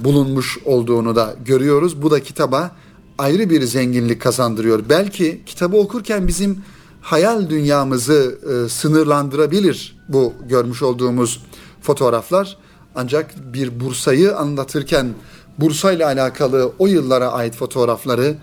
bulunmuş 0.04 0.58
olduğunu 0.66 1.16
da 1.16 1.36
görüyoruz. 1.46 2.02
Bu 2.02 2.12
da 2.12 2.24
kitaba 2.24 2.72
ayrı 3.18 3.50
bir 3.50 3.62
zenginlik 3.62 4.22
kazandırıyor. 4.22 4.84
Belki 4.90 5.42
kitabı 5.46 5.78
okurken 5.78 6.28
bizim 6.28 6.64
hayal 7.02 7.50
dünyamızı 7.50 8.40
e, 8.44 8.70
sınırlandırabilir 8.70 9.98
bu 10.10 10.34
görmüş 10.50 10.84
olduğumuz 10.84 11.44
fotoğraflar. 11.82 12.58
Ancak 12.96 13.54
bir 13.54 13.80
Bursa'yı 13.80 14.38
anlatırken 14.38 15.14
Bursa 15.58 15.92
ile 15.92 16.06
alakalı 16.06 16.72
o 16.80 16.88
yıllara 16.88 17.32
ait 17.32 17.56
fotoğrafları, 17.56 18.36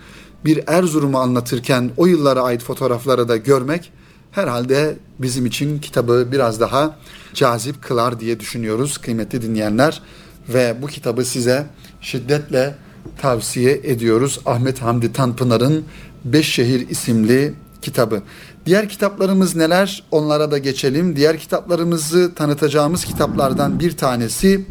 bir 0.44 0.60
Erzurum'u 0.66 1.18
anlatırken 1.18 1.90
o 1.96 2.06
yıllara 2.06 2.42
ait 2.42 2.62
fotoğrafları 2.62 3.28
da 3.28 3.36
görmek 3.36 3.92
herhalde 4.30 4.96
bizim 5.18 5.46
için 5.46 5.78
kitabı 5.78 6.28
biraz 6.32 6.60
daha 6.60 6.96
cazip 7.34 7.82
kılar 7.82 8.20
diye 8.20 8.40
düşünüyoruz 8.40 8.98
kıymetli 8.98 9.42
dinleyenler 9.42 10.02
ve 10.48 10.76
bu 10.82 10.86
kitabı 10.86 11.24
size 11.24 11.66
şiddetle 12.00 12.74
tavsiye 13.18 13.80
ediyoruz. 13.82 14.40
Ahmet 14.46 14.82
Hamdi 14.82 15.12
Tanpınar'ın 15.12 15.84
Beş 16.24 16.48
Şehir 16.48 16.88
isimli 16.88 17.54
kitabı. 17.82 18.22
Diğer 18.66 18.88
kitaplarımız 18.88 19.56
neler? 19.56 20.02
Onlara 20.10 20.50
da 20.50 20.58
geçelim. 20.58 21.16
Diğer 21.16 21.38
kitaplarımızı 21.38 22.34
tanıtacağımız 22.34 23.04
kitaplardan 23.04 23.80
bir 23.80 23.96
tanesi 23.96 24.64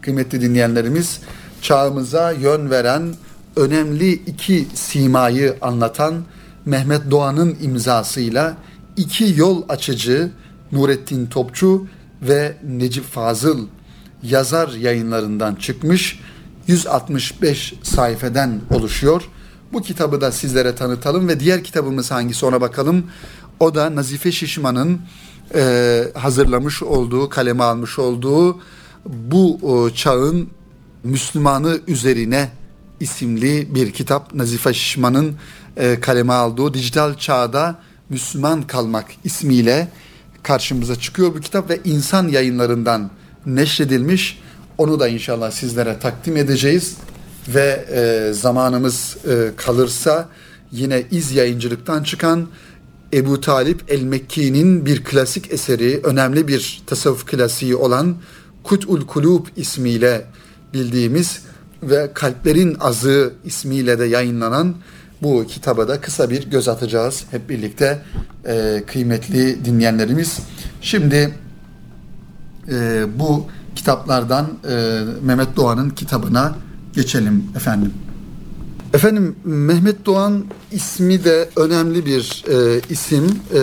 kıymetli 0.00 0.40
dinleyenlerimiz 0.40 1.20
çağımıza 1.62 2.32
yön 2.32 2.70
veren 2.70 3.14
önemli 3.56 4.12
iki 4.12 4.66
simayı 4.74 5.56
anlatan 5.60 6.14
Mehmet 6.64 7.10
Doğan'ın 7.10 7.56
imzasıyla 7.62 8.56
iki 8.96 9.34
yol 9.36 9.62
açıcı 9.68 10.30
Nurettin 10.72 11.26
Topçu 11.26 11.86
ve 12.22 12.56
Necip 12.68 13.04
Fazıl 13.04 13.66
yazar 14.22 14.68
yayınlarından 14.68 15.54
çıkmış 15.54 16.20
165 16.66 17.74
sayfeden 17.82 18.60
oluşuyor. 18.70 19.22
Bu 19.72 19.82
kitabı 19.82 20.20
da 20.20 20.32
sizlere 20.32 20.74
tanıtalım 20.74 21.28
ve 21.28 21.40
diğer 21.40 21.64
kitabımız 21.64 22.10
hangisi 22.10 22.46
ona 22.46 22.60
bakalım. 22.60 23.06
O 23.60 23.74
da 23.74 23.96
Nazife 23.96 24.32
Şişman'ın 24.32 25.00
e, 25.54 26.04
hazırlamış 26.14 26.82
olduğu, 26.82 27.28
kaleme 27.28 27.64
almış 27.64 27.98
olduğu 27.98 28.60
bu 29.06 29.58
o, 29.62 29.90
çağın 29.90 30.48
Müslümanı 31.04 31.80
üzerine 31.86 32.50
isimli 33.00 33.74
bir 33.74 33.92
kitap. 33.92 34.34
Nazife 34.34 34.74
Şişman'ın 34.74 35.36
e, 35.76 36.00
kaleme 36.00 36.32
aldığı 36.32 36.74
Dijital 36.74 37.14
Çağda 37.14 37.78
Müslüman 38.10 38.62
Kalmak 38.62 39.06
ismiyle 39.24 39.88
karşımıza 40.42 40.96
çıkıyor 40.96 41.34
bu 41.34 41.40
kitap 41.40 41.70
ve 41.70 41.80
insan 41.84 42.28
yayınlarından 42.28 43.10
neşredilmiş. 43.46 44.38
Onu 44.78 45.00
da 45.00 45.08
inşallah 45.08 45.50
sizlere 45.50 45.98
takdim 45.98 46.36
edeceğiz 46.36 46.96
ve 47.48 47.84
e, 47.92 48.32
zamanımız 48.32 49.16
e, 49.28 49.50
kalırsa 49.56 50.28
yine 50.72 51.02
iz 51.10 51.32
yayıncılıktan 51.32 52.02
çıkan 52.02 52.48
Ebu 53.12 53.40
Talip 53.40 53.84
el-Mekki'nin 53.88 54.86
bir 54.86 55.04
klasik 55.04 55.52
eseri, 55.52 56.00
önemli 56.04 56.48
bir 56.48 56.82
tasavvuf 56.86 57.26
klasiği 57.26 57.76
olan 57.76 58.16
Kut'ul 58.62 59.06
Kulub 59.06 59.46
ismiyle 59.56 60.26
bildiğimiz 60.74 61.42
ve 61.82 62.10
Kalplerin 62.14 62.76
Azı 62.80 63.32
ismiyle 63.44 63.98
de 63.98 64.04
yayınlanan 64.04 64.74
bu 65.22 65.46
kitaba 65.48 65.88
da 65.88 66.00
kısa 66.00 66.30
bir 66.30 66.50
göz 66.50 66.68
atacağız 66.68 67.24
hep 67.30 67.48
birlikte 67.48 68.02
e, 68.46 68.82
kıymetli 68.86 69.64
dinleyenlerimiz. 69.64 70.38
Şimdi 70.82 71.34
e, 72.70 73.06
bu 73.18 73.46
kitaplardan 73.76 74.46
e, 74.70 75.04
Mehmet 75.22 75.56
Doğan'ın 75.56 75.90
kitabına 75.90 76.54
geçelim 76.92 77.44
efendim. 77.56 77.92
Efendim 78.94 79.36
Mehmet 79.44 80.06
Doğan 80.06 80.44
ismi 80.72 81.24
de 81.24 81.50
önemli 81.56 82.06
bir 82.06 82.44
e, 82.48 82.80
isim. 82.90 83.24
E, 83.54 83.60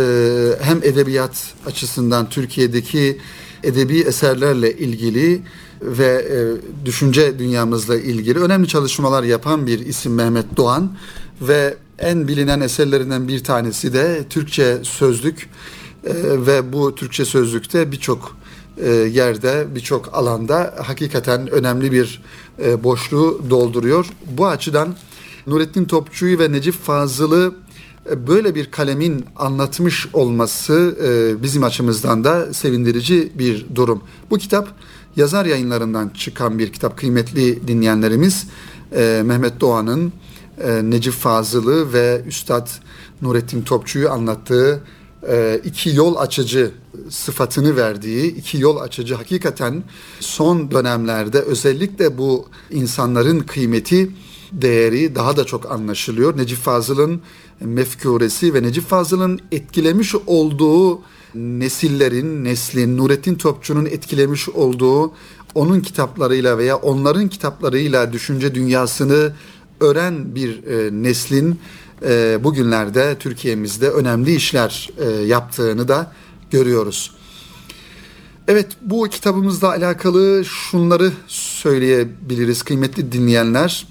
hem 0.61 0.77
edebiyat 0.77 1.53
açısından 1.65 2.29
Türkiye'deki 2.29 3.17
edebi 3.63 3.99
eserlerle 3.99 4.77
ilgili 4.77 5.41
ve 5.81 6.25
e, 6.31 6.37
düşünce 6.85 7.39
dünyamızla 7.39 7.97
ilgili 7.97 8.39
önemli 8.39 8.67
çalışmalar 8.67 9.23
yapan 9.23 9.67
bir 9.67 9.79
isim 9.79 10.13
Mehmet 10.13 10.57
Doğan 10.57 10.97
ve 11.41 11.77
en 11.99 12.27
bilinen 12.27 12.61
eserlerinden 12.61 13.27
bir 13.27 13.43
tanesi 13.43 13.93
de 13.93 14.25
Türkçe 14.29 14.77
sözlük 14.83 15.49
e, 16.03 16.13
ve 16.47 16.73
bu 16.73 16.95
Türkçe 16.95 17.25
sözlükte 17.25 17.91
birçok 17.91 18.37
yerde 18.85 19.67
birçok 19.75 20.13
alanda 20.13 20.75
hakikaten 20.83 21.47
önemli 21.51 21.91
bir 21.91 22.23
e, 22.63 22.83
boşluğu 22.83 23.41
dolduruyor. 23.49 24.05
Bu 24.31 24.47
açıdan 24.47 24.95
Nurettin 25.47 25.85
Topçu'yu 25.85 26.39
ve 26.39 26.51
Necip 26.51 26.73
Fazıl'ı 26.73 27.55
e, 28.11 28.27
böyle 28.27 28.55
bir 28.55 28.71
kalemin 28.71 29.25
anlatmış 29.35 30.07
olması 30.13 30.97
e, 31.03 31.43
bizim 31.43 31.63
açımızdan 31.63 32.23
da 32.23 32.53
sevindirici 32.53 33.31
bir 33.35 33.65
durum. 33.75 34.03
Bu 34.29 34.37
kitap 34.37 34.67
yazar 35.15 35.45
yayınlarından 35.45 36.09
çıkan 36.09 36.59
bir 36.59 36.73
kitap 36.73 36.97
kıymetli 36.97 37.67
dinleyenlerimiz. 37.67 38.47
E, 38.95 39.21
Mehmet 39.25 39.61
Doğan'ın 39.61 40.13
Necip 40.83 41.13
Fazıl'ı 41.13 41.93
ve 41.93 42.21
Üstad 42.27 42.67
Nurettin 43.21 43.61
Topçu'yu 43.61 44.11
anlattığı 44.11 44.83
iki 45.63 45.95
yol 45.95 46.15
açıcı 46.15 46.71
sıfatını 47.09 47.75
verdiği 47.75 48.35
iki 48.35 48.57
yol 48.57 48.77
açıcı 48.77 49.15
hakikaten 49.15 49.83
son 50.19 50.71
dönemlerde 50.71 51.39
özellikle 51.39 52.17
bu 52.17 52.45
insanların 52.71 53.39
kıymeti 53.39 54.09
değeri 54.51 55.15
daha 55.15 55.37
da 55.37 55.43
çok 55.43 55.71
anlaşılıyor. 55.71 56.37
Necip 56.37 56.57
Fazıl'ın 56.57 57.21
mefkuresi 57.59 58.53
ve 58.53 58.63
Necip 58.63 58.87
Fazıl'ın 58.87 59.39
etkilemiş 59.51 60.15
olduğu 60.27 61.01
nesillerin, 61.35 62.43
neslin, 62.43 62.97
Nurettin 62.97 63.35
Topçu'nun 63.35 63.85
etkilemiş 63.85 64.49
olduğu 64.49 65.11
onun 65.55 65.79
kitaplarıyla 65.79 66.57
veya 66.57 66.75
onların 66.75 67.27
kitaplarıyla 67.27 68.13
düşünce 68.13 68.55
dünyasını 68.55 69.33
öğren 69.79 70.35
bir 70.35 70.63
e, 70.63 71.03
neslin 71.03 71.59
e, 72.05 72.43
bugünlerde 72.43 73.15
Türkiye'mizde 73.19 73.89
önemli 73.89 74.35
işler 74.35 74.89
e, 74.97 75.09
yaptığını 75.09 75.87
da 75.87 76.11
görüyoruz. 76.51 77.11
Evet 78.47 78.67
bu 78.81 79.09
kitabımızla 79.09 79.69
alakalı 79.69 80.45
şunları 80.45 81.11
söyleyebiliriz 81.27 82.63
kıymetli 82.63 83.11
dinleyenler. 83.11 83.87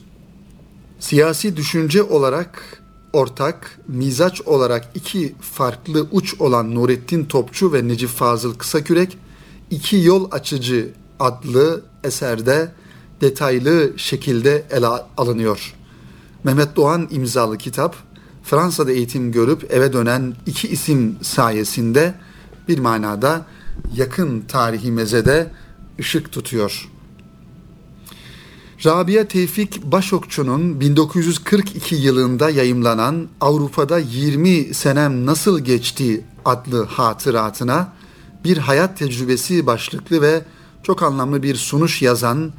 Siyasi 1.01 1.57
düşünce 1.57 2.03
olarak 2.03 2.83
ortak, 3.13 3.79
mizaç 3.89 4.43
olarak 4.43 4.91
iki 4.95 5.35
farklı 5.41 6.07
uç 6.13 6.41
olan 6.41 6.75
Nurettin 6.75 7.25
Topçu 7.25 7.73
ve 7.73 7.89
Necip 7.89 8.09
Fazıl 8.09 8.55
Kısakürek 8.55 9.19
iki 9.71 9.97
yol 9.97 10.29
açıcı 10.33 10.89
adlı 11.21 11.83
eserde 12.05 12.73
detaylı 13.21 13.93
şekilde 13.97 14.67
ele 14.71 14.87
alınıyor. 15.17 15.76
Mehmet 16.45 16.77
Doğan 16.77 17.09
imzalı 17.11 17.59
kitap 17.59 17.97
Fransa'da 18.43 18.93
eğitim 18.93 19.33
görüp 19.33 19.73
eve 19.73 19.93
dönen 19.93 20.35
iki 20.47 20.69
isim 20.69 21.17
sayesinde 21.23 22.15
bir 22.69 22.79
manada 22.79 23.47
yakın 23.95 24.41
tarihi 24.41 24.93
mezede 24.93 25.51
ışık 26.01 26.33
tutuyor. 26.33 26.89
Rabia 28.85 29.25
Tevfik 29.25 29.83
Başokçu'nun 29.83 30.81
1942 30.81 31.95
yılında 31.95 32.51
yayımlanan 32.51 33.29
Avrupa'da 33.41 33.99
20 33.99 34.75
senem 34.75 35.27
nasıl 35.27 35.61
geçti 35.61 36.25
adlı 36.45 36.85
hatıratına 36.85 37.93
bir 38.45 38.57
hayat 38.59 38.99
tecrübesi 38.99 39.67
başlıklı 39.67 40.23
ve 40.23 40.45
çok 40.83 41.03
anlamlı 41.03 41.43
bir 41.43 41.55
sunuş 41.55 42.03
yazan 42.03 42.53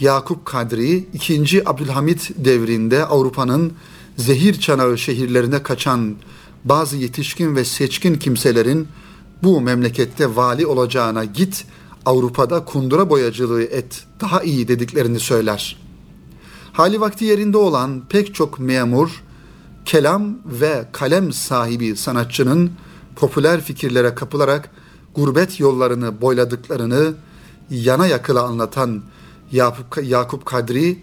Yakup 0.00 0.46
Kadri 0.46 1.04
2. 1.14 1.68
Abdülhamit 1.68 2.30
devrinde 2.36 3.04
Avrupa'nın 3.04 3.72
zehir 4.16 4.60
çanağı 4.60 4.98
şehirlerine 4.98 5.62
kaçan 5.62 6.16
bazı 6.64 6.96
yetişkin 6.96 7.56
ve 7.56 7.64
seçkin 7.64 8.14
kimselerin 8.14 8.88
bu 9.42 9.60
memlekette 9.60 10.36
vali 10.36 10.66
olacağına 10.66 11.24
git 11.24 11.64
Avrupa'da 12.06 12.64
kundura 12.64 13.10
boyacılığı 13.10 13.62
et 13.62 14.04
daha 14.20 14.42
iyi 14.42 14.68
dediklerini 14.68 15.20
söyler. 15.20 15.76
Hali 16.72 17.00
vakti 17.00 17.24
yerinde 17.24 17.56
olan 17.58 18.02
pek 18.08 18.34
çok 18.34 18.58
memur, 18.58 19.22
kelam 19.84 20.38
ve 20.44 20.84
kalem 20.92 21.32
sahibi 21.32 21.96
sanatçının 21.96 22.70
popüler 23.16 23.60
fikirlere 23.60 24.14
kapılarak 24.14 24.70
gurbet 25.14 25.60
yollarını 25.60 26.20
boyladıklarını 26.20 27.14
yana 27.70 28.06
yakıla 28.06 28.42
anlatan 28.42 29.02
Yakup 29.52 30.46
Kadri, 30.46 30.98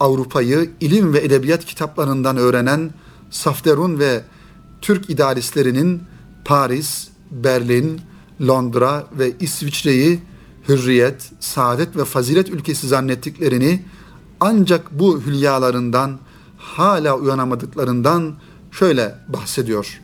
Avrupa'yı 0.00 0.70
ilim 0.80 1.12
ve 1.12 1.18
edebiyat 1.18 1.64
kitaplarından 1.64 2.36
öğrenen 2.36 2.90
Safterun 3.30 3.98
ve 3.98 4.22
Türk 4.80 5.10
idealistlerinin 5.10 6.02
Paris, 6.44 7.08
Berlin, 7.30 8.00
Londra 8.40 9.06
ve 9.18 9.32
İsviçre'yi 9.40 10.20
hürriyet, 10.68 11.32
saadet 11.40 11.96
ve 11.96 12.04
fazilet 12.04 12.48
ülkesi 12.48 12.88
zannettiklerini 12.88 13.84
ancak 14.40 14.98
bu 14.98 15.20
hülyalarından 15.20 16.18
hala 16.58 17.16
uyanamadıklarından 17.16 18.34
şöyle 18.70 19.14
bahsediyor. 19.28 20.00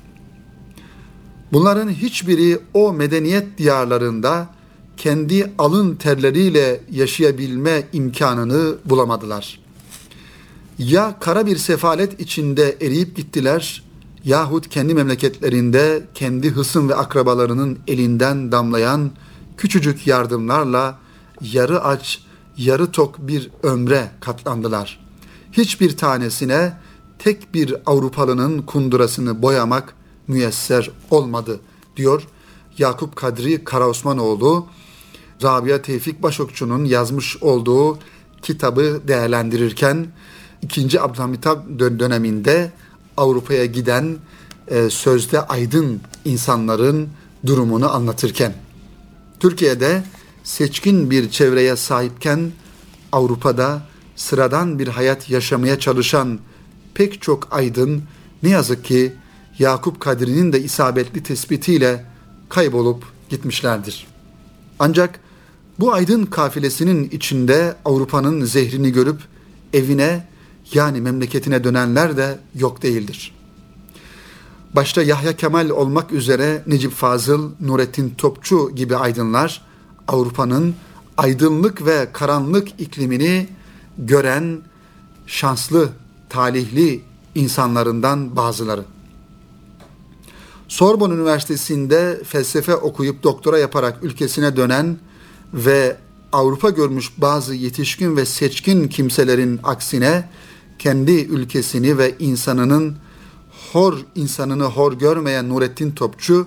Bunların 1.52 1.88
hiçbiri 1.88 2.58
o 2.74 2.92
medeniyet 2.92 3.58
diyarlarında 3.58 4.48
kendi 4.96 5.52
alın 5.58 5.94
terleriyle 5.94 6.80
yaşayabilme 6.90 7.82
imkanını 7.92 8.76
bulamadılar. 8.84 9.60
Ya 10.78 11.16
kara 11.20 11.46
bir 11.46 11.56
sefalet 11.56 12.20
içinde 12.20 12.76
eriyip 12.80 13.16
gittiler 13.16 13.82
yahut 14.24 14.68
kendi 14.68 14.94
memleketlerinde 14.94 16.06
kendi 16.14 16.50
hısım 16.50 16.88
ve 16.88 16.94
akrabalarının 16.94 17.78
elinden 17.86 18.52
damlayan 18.52 19.10
küçücük 19.56 20.06
yardımlarla 20.06 20.98
yarı 21.40 21.84
aç, 21.84 22.20
yarı 22.56 22.92
tok 22.92 23.18
bir 23.18 23.50
ömre 23.62 24.10
katlandılar. 24.20 25.00
Hiçbir 25.52 25.96
tanesine 25.96 26.72
tek 27.18 27.54
bir 27.54 27.74
Avrupalının 27.86 28.62
kundurasını 28.62 29.42
boyamak 29.42 29.94
müyesser 30.28 30.90
olmadı 31.10 31.60
diyor 31.96 32.26
Yakup 32.78 33.16
Kadri 33.16 33.64
Karaosmanoğlu. 33.64 34.66
Rabia 35.42 35.82
Tevfik 35.82 36.22
Başokçu'nun 36.22 36.84
yazmış 36.84 37.42
olduğu 37.42 37.98
kitabı 38.42 39.00
değerlendirirken 39.08 40.06
2. 40.62 41.00
Abdülhamit 41.00 41.44
döneminde 41.78 42.72
Avrupa'ya 43.16 43.66
giden 43.66 44.16
e, 44.68 44.90
sözde 44.90 45.40
aydın 45.40 46.00
insanların 46.24 47.08
durumunu 47.46 47.94
anlatırken 47.94 48.54
Türkiye'de 49.40 50.02
seçkin 50.44 51.10
bir 51.10 51.30
çevreye 51.30 51.76
sahipken 51.76 52.52
Avrupa'da 53.12 53.82
sıradan 54.16 54.78
bir 54.78 54.88
hayat 54.88 55.30
yaşamaya 55.30 55.78
çalışan 55.78 56.38
pek 56.94 57.22
çok 57.22 57.48
aydın 57.50 58.02
ne 58.42 58.48
yazık 58.48 58.84
ki 58.84 59.12
Yakup 59.58 60.00
Kadri'nin 60.00 60.52
de 60.52 60.62
isabetli 60.62 61.22
tespitiyle 61.22 62.04
kaybolup 62.48 63.04
gitmişlerdir. 63.28 64.06
Ancak 64.78 65.20
bu 65.78 65.92
aydın 65.92 66.26
kafilesinin 66.26 67.10
içinde 67.10 67.76
Avrupa'nın 67.84 68.44
zehrini 68.44 68.92
görüp 68.92 69.20
evine 69.72 70.26
yani 70.74 71.00
memleketine 71.00 71.64
dönenler 71.64 72.16
de 72.16 72.38
yok 72.54 72.82
değildir. 72.82 73.34
Başta 74.74 75.02
Yahya 75.02 75.36
Kemal 75.36 75.70
olmak 75.70 76.12
üzere 76.12 76.62
Necip 76.66 76.92
Fazıl, 76.92 77.50
Nurettin 77.60 78.14
Topçu 78.18 78.70
gibi 78.74 78.96
aydınlar 78.96 79.62
Avrupa'nın 80.08 80.74
aydınlık 81.16 81.86
ve 81.86 82.08
karanlık 82.12 82.68
iklimini 82.80 83.48
gören 83.98 84.60
şanslı, 85.26 85.88
talihli 86.28 87.00
insanlarından 87.34 88.36
bazıları. 88.36 88.84
Sorbonne 90.68 91.14
Üniversitesi'nde 91.14 92.22
felsefe 92.24 92.74
okuyup 92.76 93.22
doktora 93.22 93.58
yaparak 93.58 94.04
ülkesine 94.04 94.56
dönen 94.56 94.98
ve 95.54 95.96
Avrupa 96.32 96.70
görmüş 96.70 97.12
bazı 97.16 97.54
yetişkin 97.54 98.16
ve 98.16 98.26
seçkin 98.26 98.88
kimselerin 98.88 99.60
aksine 99.64 100.28
kendi 100.78 101.12
ülkesini 101.12 101.98
ve 101.98 102.14
insanının 102.18 102.96
hor 103.72 103.98
insanını 104.14 104.64
hor 104.64 104.92
görmeyen 104.92 105.48
Nurettin 105.48 105.90
Topçu 105.90 106.46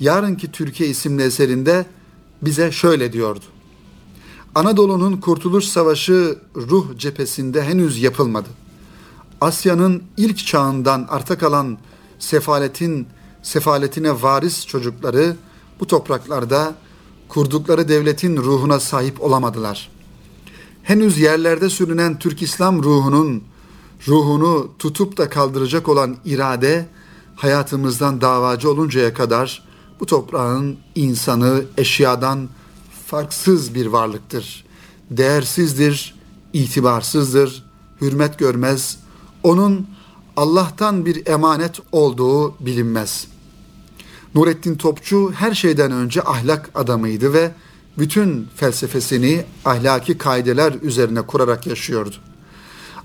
Yarınki 0.00 0.52
Türkiye 0.52 0.88
isimli 0.88 1.22
eserinde 1.22 1.86
bize 2.42 2.72
şöyle 2.72 3.12
diyordu. 3.12 3.44
Anadolu'nun 4.54 5.16
Kurtuluş 5.16 5.64
Savaşı 5.64 6.38
ruh 6.56 6.98
cephesinde 6.98 7.62
henüz 7.62 8.02
yapılmadı. 8.02 8.48
Asya'nın 9.40 10.02
ilk 10.16 10.46
çağından 10.46 11.06
arta 11.08 11.38
kalan 11.38 11.78
sefaletin 12.18 13.06
sefaletine 13.42 14.22
varis 14.22 14.66
çocukları 14.66 15.36
bu 15.80 15.86
topraklarda 15.86 16.74
kurdukları 17.28 17.88
devletin 17.88 18.36
ruhuna 18.36 18.80
sahip 18.80 19.22
olamadılar. 19.22 19.90
Henüz 20.82 21.18
yerlerde 21.18 21.70
sürünen 21.70 22.18
Türk 22.18 22.42
İslam 22.42 22.82
ruhunun 22.82 23.42
ruhunu 24.08 24.70
tutup 24.78 25.16
da 25.16 25.28
kaldıracak 25.28 25.88
olan 25.88 26.16
irade 26.24 26.86
hayatımızdan 27.36 28.20
davacı 28.20 28.70
oluncaya 28.70 29.14
kadar 29.14 29.62
bu 30.00 30.06
toprağın 30.06 30.76
insanı 30.94 31.64
eşyadan 31.78 32.48
farksız 33.06 33.74
bir 33.74 33.86
varlıktır. 33.86 34.64
Değersizdir, 35.10 36.14
itibarsızdır, 36.52 37.64
hürmet 38.00 38.38
görmez. 38.38 38.98
Onun 39.42 39.86
Allah'tan 40.36 41.06
bir 41.06 41.26
emanet 41.26 41.80
olduğu 41.92 42.54
bilinmez. 42.66 43.26
Nurettin 44.34 44.74
Topçu 44.74 45.32
her 45.32 45.54
şeyden 45.54 45.92
önce 45.92 46.22
ahlak 46.22 46.70
adamıydı 46.74 47.32
ve 47.32 47.50
bütün 47.98 48.48
felsefesini 48.56 49.44
ahlaki 49.64 50.18
kaideler 50.18 50.74
üzerine 50.82 51.22
kurarak 51.22 51.66
yaşıyordu. 51.66 52.16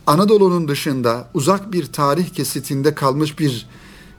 Anadolu'nun 0.07 0.67
dışında 0.67 1.27
uzak 1.33 1.73
bir 1.73 1.85
tarih 1.85 2.29
kesitinde 2.29 2.95
kalmış 2.95 3.39
bir 3.39 3.67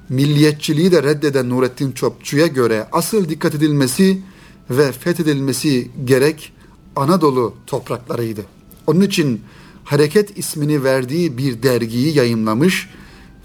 milliyetçiliği 0.08 0.92
de 0.92 1.02
reddeden 1.02 1.50
Nurettin 1.50 1.92
Topçu'ya 1.92 2.46
göre 2.46 2.86
asıl 2.92 3.28
dikkat 3.28 3.54
edilmesi 3.54 4.22
ve 4.70 4.92
fethedilmesi 4.92 5.90
gerek 6.04 6.52
Anadolu 6.96 7.54
topraklarıydı. 7.66 8.40
Onun 8.86 9.00
için 9.00 9.40
hareket 9.84 10.38
ismini 10.38 10.84
verdiği 10.84 11.38
bir 11.38 11.62
dergiyi 11.62 12.16
yayımlamış 12.16 12.88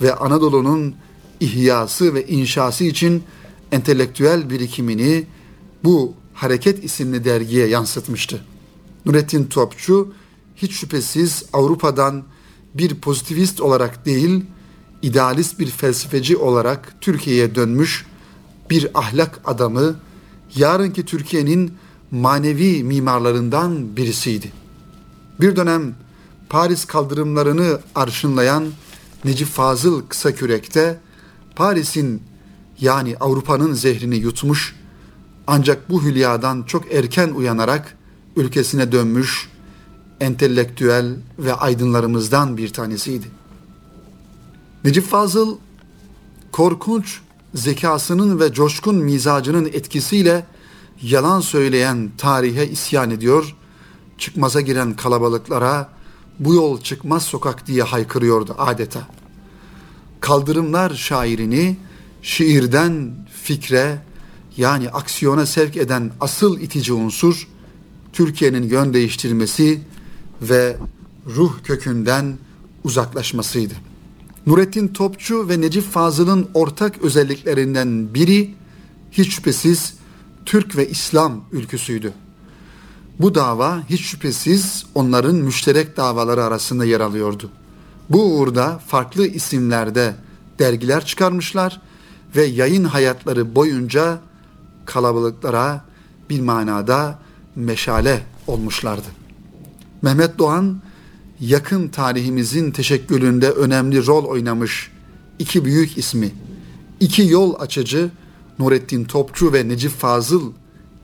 ve 0.01 0.15
Anadolu'nun 0.15 0.95
ihyası 1.39 2.13
ve 2.13 2.27
inşası 2.27 2.83
için 2.83 3.23
entelektüel 3.71 4.49
birikimini 4.49 5.25
bu 5.83 6.13
Hareket 6.33 6.83
isimli 6.83 7.25
dergiye 7.25 7.67
yansıtmıştı. 7.67 8.41
Nurettin 9.05 9.45
Topçu 9.45 10.13
hiç 10.55 10.71
şüphesiz 10.71 11.45
Avrupa'dan 11.53 12.23
bir 12.73 12.95
pozitivist 12.95 13.61
olarak 13.61 14.05
değil, 14.05 14.45
idealist 15.01 15.59
bir 15.59 15.67
felsefeci 15.67 16.37
olarak 16.37 16.95
Türkiye'ye 17.01 17.55
dönmüş 17.55 18.05
bir 18.69 18.87
ahlak 18.93 19.41
adamı, 19.45 19.99
yarınki 20.55 21.05
Türkiye'nin 21.05 21.73
manevi 22.11 22.83
mimarlarından 22.83 23.97
birisiydi. 23.97 24.51
Bir 25.41 25.55
dönem 25.55 25.95
Paris 26.49 26.85
kaldırımlarını 26.85 27.79
arşınlayan 27.95 28.65
Necip 29.25 29.47
Fazıl 29.47 30.01
Kısakürek'te 30.07 30.99
Paris'in 31.55 32.21
yani 32.81 33.17
Avrupa'nın 33.19 33.73
zehrini 33.73 34.15
yutmuş 34.15 34.75
ancak 35.47 35.89
bu 35.89 36.03
hülyadan 36.03 36.63
çok 36.63 36.93
erken 36.93 37.29
uyanarak 37.29 37.97
ülkesine 38.35 38.91
dönmüş 38.91 39.49
entelektüel 40.21 41.15
ve 41.39 41.53
aydınlarımızdan 41.53 42.57
bir 42.57 42.73
tanesiydi. 42.73 43.25
Necip 44.83 45.07
Fazıl 45.07 45.57
korkunç 46.51 47.19
zekasının 47.53 48.39
ve 48.39 48.53
coşkun 48.53 48.95
mizacının 48.95 49.65
etkisiyle 49.65 50.45
yalan 51.01 51.39
söyleyen 51.39 52.11
tarihe 52.17 52.67
isyan 52.67 53.11
ediyor, 53.11 53.55
çıkmaza 54.17 54.61
giren 54.61 54.95
kalabalıklara 54.95 55.89
bu 56.39 56.53
yol 56.53 56.81
çıkmaz 56.81 57.23
sokak 57.23 57.67
diye 57.67 57.83
haykırıyordu 57.83 58.55
adeta. 58.57 59.07
Kaldırımlar 60.19 60.93
şairini 60.93 61.77
şiirden 62.25 63.11
fikre 63.43 64.01
yani 64.57 64.89
aksiyona 64.89 65.45
sevk 65.45 65.77
eden 65.77 66.11
asıl 66.21 66.59
itici 66.59 66.93
unsur 66.93 67.47
Türkiye'nin 68.13 68.63
yön 68.63 68.93
değiştirmesi 68.93 69.81
ve 70.41 70.77
ruh 71.35 71.53
kökünden 71.63 72.37
uzaklaşmasıydı. 72.83 73.73
Nurettin 74.47 74.87
Topçu 74.87 75.49
ve 75.49 75.61
Necip 75.61 75.83
Fazıl'ın 75.83 76.47
ortak 76.53 77.01
özelliklerinden 77.01 78.13
biri 78.13 78.55
hiç 79.11 79.35
şüphesiz 79.35 79.93
Türk 80.45 80.77
ve 80.77 80.89
İslam 80.89 81.43
ülküsüydü. 81.51 82.13
Bu 83.19 83.35
dava 83.35 83.83
hiç 83.89 84.01
şüphesiz 84.01 84.85
onların 84.95 85.35
müşterek 85.35 85.97
davaları 85.97 86.43
arasında 86.43 86.85
yer 86.85 86.99
alıyordu. 86.99 87.49
Bu 88.09 88.37
uğurda 88.37 88.79
farklı 88.87 89.27
isimlerde 89.27 90.15
dergiler 90.59 91.05
çıkarmışlar 91.05 91.81
ve 92.35 92.45
yayın 92.45 92.83
hayatları 92.83 93.55
boyunca 93.55 94.19
kalabalıklara 94.85 95.85
bir 96.29 96.41
manada 96.41 97.19
meşale 97.55 98.23
olmuşlardı. 98.47 99.07
Mehmet 100.01 100.37
Doğan 100.37 100.81
yakın 101.39 101.87
tarihimizin 101.87 102.71
teşekkülünde 102.71 103.49
önemli 103.49 104.05
rol 104.05 104.25
oynamış 104.25 104.91
iki 105.39 105.65
büyük 105.65 105.97
ismi, 105.97 106.31
iki 106.99 107.27
yol 107.27 107.59
açıcı 107.59 108.09
Nurettin 108.59 109.03
Topçu 109.03 109.53
ve 109.53 109.67
Necip 109.67 109.91
Fazıl 109.91 110.51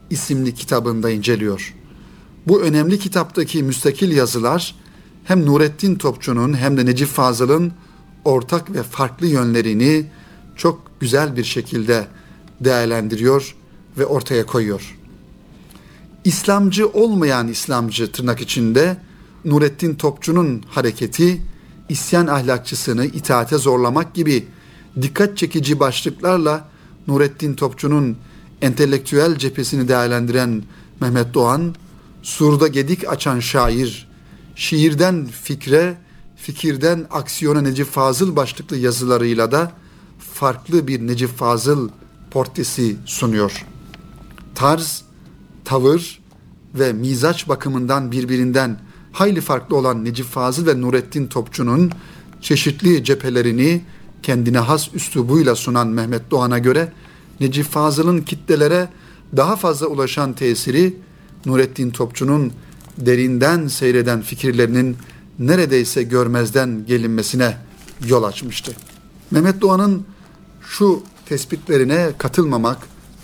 isimli 0.09 0.55
kitabında 0.55 1.09
inceliyor. 1.09 1.75
Bu 2.47 2.61
önemli 2.61 2.99
kitaptaki 2.99 3.63
müstakil 3.63 4.11
yazılar 4.11 4.75
hem 5.23 5.45
Nurettin 5.45 5.95
Topçu'nun 5.95 6.57
hem 6.57 6.77
de 6.77 6.85
Necip 6.85 7.07
Fazıl'ın 7.07 7.71
ortak 8.25 8.73
ve 8.73 8.83
farklı 8.83 9.27
yönlerini 9.27 10.05
çok 10.61 10.81
güzel 10.99 11.37
bir 11.37 11.43
şekilde 11.43 12.07
değerlendiriyor 12.59 13.55
ve 13.97 14.05
ortaya 14.05 14.45
koyuyor. 14.45 14.97
İslamcı 16.23 16.87
olmayan 16.87 17.47
İslamcı 17.47 18.11
tırnak 18.11 18.41
içinde 18.41 18.97
Nurettin 19.45 19.95
Topçu'nun 19.95 20.63
hareketi 20.69 21.41
isyan 21.89 22.27
ahlakçısını 22.27 23.05
itaate 23.05 23.57
zorlamak 23.57 24.13
gibi 24.13 24.47
dikkat 25.01 25.37
çekici 25.37 25.79
başlıklarla 25.79 26.67
Nurettin 27.07 27.53
Topçu'nun 27.53 28.17
entelektüel 28.61 29.35
cephesini 29.37 29.87
değerlendiren 29.87 30.63
Mehmet 30.99 31.33
Doğan, 31.33 31.75
surda 32.23 32.67
gedik 32.67 33.09
açan 33.09 33.39
şair, 33.39 34.09
şiirden 34.55 35.27
fikre, 35.43 35.97
fikirden 36.35 37.07
aksiyona 37.11 37.61
Necip 37.61 37.87
Fazıl 37.87 38.35
başlıklı 38.35 38.77
yazılarıyla 38.77 39.51
da 39.51 39.80
farklı 40.33 40.87
bir 40.87 41.07
Necip 41.07 41.37
Fazıl 41.37 41.89
portresi 42.31 42.95
sunuyor. 43.05 43.65
Tarz, 44.55 45.03
tavır 45.65 46.21
ve 46.75 46.93
mizaç 46.93 47.49
bakımından 47.49 48.11
birbirinden 48.11 48.79
hayli 49.11 49.41
farklı 49.41 49.75
olan 49.75 50.05
Necip 50.05 50.25
Fazıl 50.25 50.67
ve 50.67 50.81
Nurettin 50.81 51.27
Topçu'nun 51.27 51.91
çeşitli 52.41 53.03
cephelerini 53.03 53.81
kendine 54.23 54.59
has 54.59 54.93
üslubuyla 54.93 55.55
sunan 55.55 55.87
Mehmet 55.87 56.31
Doğan'a 56.31 56.59
göre 56.59 56.91
Necip 57.39 57.65
Fazıl'ın 57.65 58.21
kitlelere 58.21 58.89
daha 59.37 59.55
fazla 59.55 59.87
ulaşan 59.87 60.33
tesiri 60.33 60.95
Nurettin 61.45 61.89
Topçu'nun 61.89 62.53
derinden 62.97 63.67
seyreden 63.67 64.21
fikirlerinin 64.21 64.97
neredeyse 65.39 66.03
görmezden 66.03 66.85
gelinmesine 66.87 67.57
yol 68.07 68.23
açmıştı. 68.23 68.75
Mehmet 69.31 69.61
Doğan'ın 69.61 70.05
şu 70.61 71.03
tespitlerine 71.25 72.11
katılmamak 72.17 72.77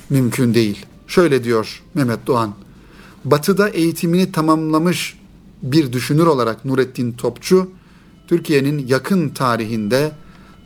mümkün 0.10 0.54
değil. 0.54 0.86
Şöyle 1.08 1.44
diyor 1.44 1.84
Mehmet 1.94 2.28
Doğan. 2.28 2.54
Batı'da 3.26 3.70
eğitimini 3.70 4.32
tamamlamış 4.32 5.20
bir 5.62 5.94
düşünür 5.94 6.28
olarak 6.28 6.66
Nurettin 6.66 7.12
Topçu, 7.12 7.70
Türkiye'nin 8.28 8.88
yakın 8.88 9.30
tarihinde 9.30 10.12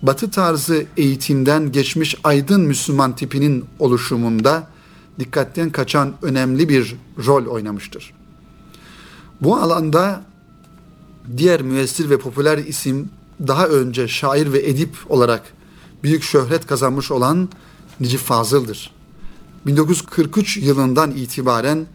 Batı 0.01 0.31
tarzı 0.31 0.85
eğitimden 0.97 1.71
geçmiş 1.71 2.15
aydın 2.23 2.61
Müslüman 2.61 3.15
tipinin 3.15 3.65
oluşumunda 3.79 4.67
dikkatten 5.19 5.69
kaçan 5.69 6.13
önemli 6.21 6.69
bir 6.69 6.95
rol 7.25 7.45
oynamıştır. 7.45 8.13
Bu 9.41 9.55
alanda 9.55 10.23
diğer 11.37 11.61
müessir 11.61 12.09
ve 12.09 12.17
popüler 12.19 12.57
isim 12.57 13.09
daha 13.47 13.67
önce 13.67 14.07
şair 14.07 14.53
ve 14.53 14.59
edip 14.69 14.95
olarak 15.09 15.53
büyük 16.03 16.23
şöhret 16.23 16.67
kazanmış 16.67 17.11
olan 17.11 17.49
Necip 17.99 18.19
Fazıl'dır. 18.19 18.91
1943 19.65 20.57
yılından 20.57 21.11
itibaren 21.11 21.85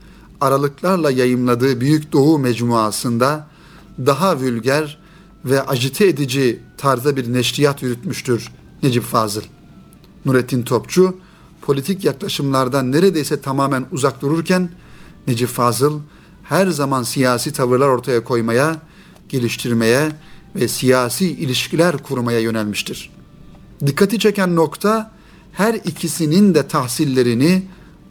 aralıklarla 0.41 1.11
yayımladığı 1.11 1.81
Büyük 1.81 2.13
Doğu 2.13 2.39
mecmuasında 2.39 3.47
daha 4.07 4.41
vülger 4.41 4.99
ve 5.45 5.63
acite 5.63 6.07
edici 6.07 6.61
tarzda 6.79 7.17
bir 7.17 7.33
neşriyat 7.33 7.83
yürütmüştür 7.83 8.53
Necip 8.83 9.05
Fazıl. 9.05 9.43
Nurettin 10.25 10.63
Topçu 10.63 11.17
politik 11.63 12.05
yaklaşımlardan 12.05 12.93
neredeyse 12.93 13.41
tamamen 13.41 13.87
uzak 13.93 14.23
dururken 14.23 14.71
Necip 15.27 15.49
Fazıl 15.49 16.01
her 16.43 16.67
zaman 16.67 17.03
siyasi 17.03 17.53
tavırlar 17.53 17.89
ortaya 17.89 18.25
koymaya, 18.25 18.77
geliştirmeye 19.29 20.13
ve 20.57 20.69
siyasi 20.69 21.31
ilişkiler 21.31 21.99
kurmaya 21.99 22.41
yönelmiştir. 22.41 23.16
Dikkati 23.87 24.19
çeken 24.19 24.57
nokta 24.57 25.11
her 25.53 25.75
ikisinin 25.75 26.55
de 26.55 26.69
tahsillerini 26.69 27.63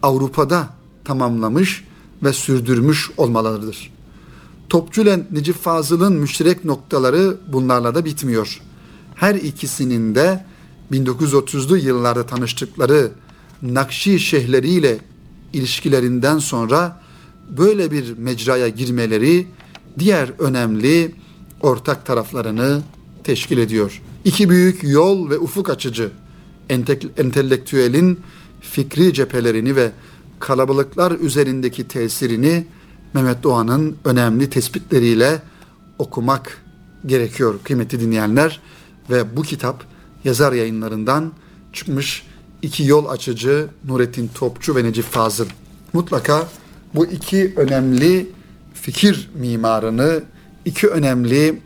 Avrupa'da 0.04 0.70
tamamlamış 1.04 1.84
ve 2.24 2.34
sürdürmüş 2.34 3.12
olmalarıdır. 3.18 3.92
Topçu 4.70 5.02
ile 5.02 5.28
Necip 5.32 5.56
Fazıl'ın 5.56 6.14
müşterek 6.14 6.66
noktaları 6.66 7.38
bunlarla 7.54 7.96
da 7.96 8.06
bitmiyor. 8.06 8.62
Her 9.16 9.36
ikisinin 9.36 10.16
de 10.16 10.46
1930'lu 10.92 11.78
yıllarda 11.78 12.26
tanıştıkları 12.26 13.12
Nakşi 13.62 14.20
şehirleriyle 14.20 14.98
ilişkilerinden 15.54 16.40
sonra 16.40 17.02
böyle 17.58 17.92
bir 17.92 18.18
mecraya 18.18 18.68
girmeleri 18.68 19.48
diğer 20.00 20.30
önemli 20.40 21.16
ortak 21.62 22.06
taraflarını 22.06 22.82
teşkil 23.24 23.58
ediyor. 23.58 24.02
İki 24.26 24.50
büyük 24.50 24.84
yol 24.84 25.30
ve 25.30 25.38
ufuk 25.38 25.70
açıcı 25.70 26.12
entelektüelin 27.18 28.20
fikri 28.62 29.14
cephelerini 29.14 29.76
ve 29.76 29.92
kalabalıklar 30.40 31.12
üzerindeki 31.12 31.88
tesirini 31.88 32.68
Mehmet 33.14 33.44
Doğan'ın 33.44 33.98
önemli 34.06 34.50
tespitleriyle 34.50 35.42
okumak 36.00 36.64
gerekiyor 37.06 37.60
kıymetli 37.64 38.00
dinleyenler 38.00 38.62
ve 39.10 39.38
bu 39.38 39.42
kitap 39.42 39.84
yazar 40.24 40.54
yayınlarından 40.54 41.32
çıkmış 41.74 42.24
iki 42.62 42.84
yol 42.84 43.06
açıcı 43.06 43.68
Nurettin 43.88 44.30
Topçu 44.36 44.76
ve 44.76 44.84
Necip 44.84 45.06
Fazıl. 45.06 45.48
Mutlaka 45.94 46.48
bu 46.96 47.06
iki 47.06 47.54
önemli 47.58 48.30
fikir 48.74 49.30
mimarını, 49.36 50.24
iki 50.66 50.88
önemli 50.88 51.62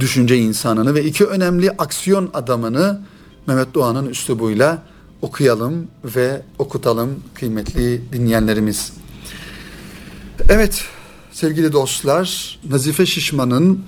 düşünce 0.00 0.38
insanını 0.38 0.94
ve 0.94 1.04
iki 1.04 1.24
önemli 1.24 1.70
aksiyon 1.70 2.30
adamını 2.34 3.00
Mehmet 3.46 3.74
Doğan'ın 3.74 4.08
üslubuyla 4.08 4.82
okuyalım 5.22 5.86
ve 6.04 6.42
okutalım 6.58 7.10
kıymetli 7.34 8.02
dinleyenlerimiz. 8.12 8.92
Evet 10.48 10.84
sevgili 11.32 11.72
dostlar 11.72 12.58
Nazife 12.70 13.06
Şişman'ın 13.06 13.84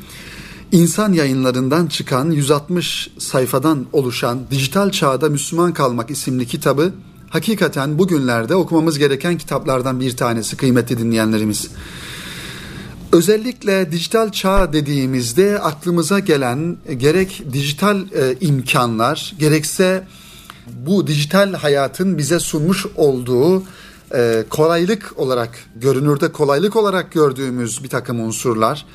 İnsan 0.73 1.13
yayınlarından 1.13 1.87
çıkan 1.87 2.31
160 2.31 3.11
sayfadan 3.19 3.87
oluşan 3.93 4.39
Dijital 4.51 4.91
Çağda 4.91 5.29
Müslüman 5.29 5.73
Kalmak 5.73 6.11
isimli 6.11 6.47
kitabı 6.47 6.93
hakikaten 7.31 7.99
bugünlerde 7.99 8.55
okumamız 8.55 8.99
gereken 8.99 9.39
kitaplardan 9.39 10.01
bir 10.01 10.17
tanesi 10.17 10.57
kıymetli 10.57 10.99
dinleyenlerimiz. 10.99 11.71
Özellikle 13.13 13.93
dijital 13.93 14.33
çağ 14.33 14.73
dediğimizde 14.73 15.59
aklımıza 15.59 16.19
gelen 16.19 16.77
gerek 16.97 17.43
dijital 17.53 18.01
e, 18.01 18.37
imkanlar 18.41 19.35
gerekse 19.39 20.07
bu 20.67 21.07
dijital 21.07 21.55
hayatın 21.55 22.19
bize 22.19 22.39
sunmuş 22.39 22.87
olduğu 22.97 23.63
e, 24.15 24.45
kolaylık 24.51 25.13
olarak 25.17 25.51
görünürde 25.77 26.33
kolaylık 26.33 26.77
olarak 26.77 27.13
gördüğümüz 27.13 27.85
bir 27.85 27.89
takım 27.89 28.21
unsurlar 28.21 28.87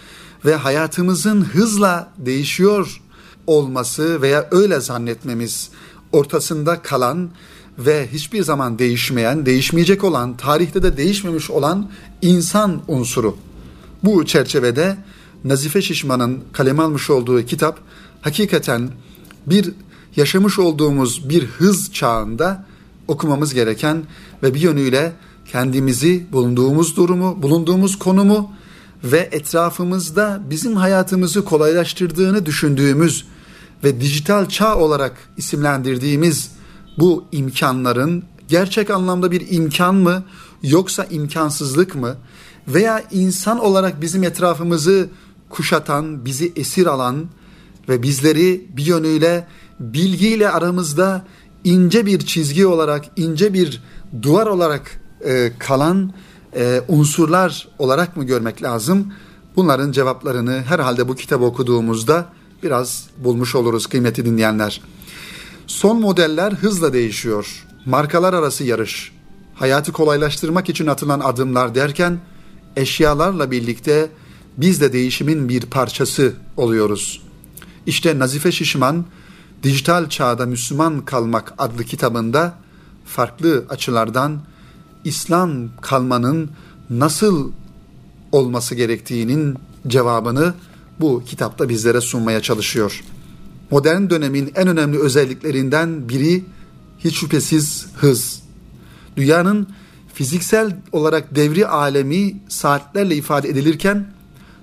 ve 0.45 0.55
hayatımızın 0.55 1.41
hızla 1.41 2.11
değişiyor 2.17 3.01
olması 3.47 4.21
veya 4.21 4.47
öyle 4.51 4.79
zannetmemiz 4.79 5.69
ortasında 6.11 6.81
kalan 6.81 7.29
ve 7.79 8.07
hiçbir 8.13 8.43
zaman 8.43 8.79
değişmeyen, 8.79 9.45
değişmeyecek 9.45 10.03
olan, 10.03 10.37
tarihte 10.37 10.83
de 10.83 10.97
değişmemiş 10.97 11.51
olan 11.51 11.91
insan 12.21 12.81
unsuru. 12.87 13.46
Bu 14.07 14.25
çerçevede 14.25 14.97
Nazife 15.43 15.81
Şişman'ın 15.81 16.43
kaleme 16.53 16.83
almış 16.83 17.09
olduğu 17.09 17.45
kitap 17.45 17.79
hakikaten 18.21 18.89
bir 19.45 19.73
yaşamış 20.15 20.59
olduğumuz 20.59 21.29
bir 21.29 21.45
hız 21.45 21.93
çağında 21.93 22.65
okumamız 23.07 23.53
gereken 23.53 24.03
ve 24.43 24.53
bir 24.53 24.59
yönüyle 24.59 25.13
kendimizi, 25.51 26.25
bulunduğumuz 26.31 26.95
durumu, 26.95 27.43
bulunduğumuz 27.43 27.99
konumu 27.99 28.51
ve 29.03 29.29
etrafımızda 29.31 30.41
bizim 30.49 30.75
hayatımızı 30.75 31.45
kolaylaştırdığını 31.45 32.45
düşündüğümüz 32.45 33.25
ve 33.83 34.01
dijital 34.01 34.49
çağ 34.49 34.75
olarak 34.77 35.17
isimlendirdiğimiz 35.37 36.51
bu 36.99 37.25
imkanların 37.31 38.23
gerçek 38.47 38.89
anlamda 38.89 39.31
bir 39.31 39.43
imkan 39.49 39.95
mı 39.95 40.23
yoksa 40.63 41.05
imkansızlık 41.05 41.95
mı 41.95 42.15
veya 42.67 43.03
insan 43.11 43.59
olarak 43.59 44.01
bizim 44.01 44.23
etrafımızı 44.23 45.09
kuşatan, 45.49 46.25
bizi 46.25 46.53
esir 46.55 46.85
alan 46.85 47.25
ve 47.89 48.03
bizleri 48.03 48.65
bir 48.69 48.85
yönüyle 48.85 49.47
bilgiyle 49.79 50.49
aramızda 50.49 51.25
ince 51.63 52.05
bir 52.05 52.19
çizgi 52.19 52.65
olarak, 52.65 53.05
ince 53.15 53.53
bir 53.53 53.83
duvar 54.21 54.47
olarak 54.47 55.01
e, 55.25 55.51
kalan 55.59 56.13
e, 56.55 56.81
unsurlar 56.87 57.67
olarak 57.79 58.17
mı 58.17 58.23
görmek 58.23 58.63
lazım? 58.63 59.13
Bunların 59.55 59.91
cevaplarını 59.91 60.61
herhalde 60.61 61.07
bu 61.07 61.15
kitabı 61.15 61.45
okuduğumuzda 61.45 62.25
biraz 62.63 63.07
bulmuş 63.17 63.55
oluruz 63.55 63.87
kıymetli 63.87 64.25
dinleyenler. 64.25 64.81
Son 65.67 65.99
modeller 65.99 66.51
hızla 66.51 66.93
değişiyor. 66.93 67.65
Markalar 67.85 68.33
arası 68.33 68.63
yarış, 68.63 69.11
hayatı 69.55 69.91
kolaylaştırmak 69.91 70.69
için 70.69 70.87
atılan 70.87 71.19
adımlar 71.19 71.75
derken 71.75 72.19
eşyalarla 72.77 73.51
birlikte 73.51 74.09
biz 74.57 74.81
de 74.81 74.93
değişimin 74.93 75.49
bir 75.49 75.61
parçası 75.61 76.33
oluyoruz. 76.57 77.21
İşte 77.85 78.19
Nazife 78.19 78.51
Şişman 78.51 79.05
Dijital 79.63 80.09
Çağda 80.09 80.45
Müslüman 80.45 81.05
Kalmak 81.05 81.53
adlı 81.57 81.83
kitabında 81.83 82.53
farklı 83.05 83.65
açılardan 83.69 84.41
İslam 85.03 85.51
kalmanın 85.81 86.49
nasıl 86.89 87.51
olması 88.31 88.75
gerektiğinin 88.75 89.57
cevabını 89.87 90.53
bu 90.99 91.23
kitapta 91.25 91.69
bizlere 91.69 92.01
sunmaya 92.01 92.41
çalışıyor. 92.41 93.03
Modern 93.71 94.09
dönemin 94.09 94.51
en 94.55 94.67
önemli 94.67 94.99
özelliklerinden 94.99 96.09
biri 96.09 96.43
hiç 96.99 97.15
şüphesiz 97.15 97.87
hız. 97.95 98.41
Dünyanın 99.17 99.67
fiziksel 100.17 100.75
olarak 100.91 101.35
devri 101.35 101.67
alemi 101.67 102.35
saatlerle 102.47 103.15
ifade 103.15 103.49
edilirken 103.49 104.07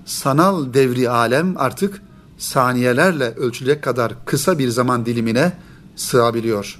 sanal 0.05 0.73
devri 0.73 1.09
alem 1.09 1.57
artık 1.57 2.01
saniyelerle 2.37 3.33
ölçülecek 3.35 3.83
kadar 3.83 4.25
kısa 4.25 4.59
bir 4.59 4.69
zaman 4.69 5.05
dilimine 5.05 5.53
sığabiliyor. 5.95 6.79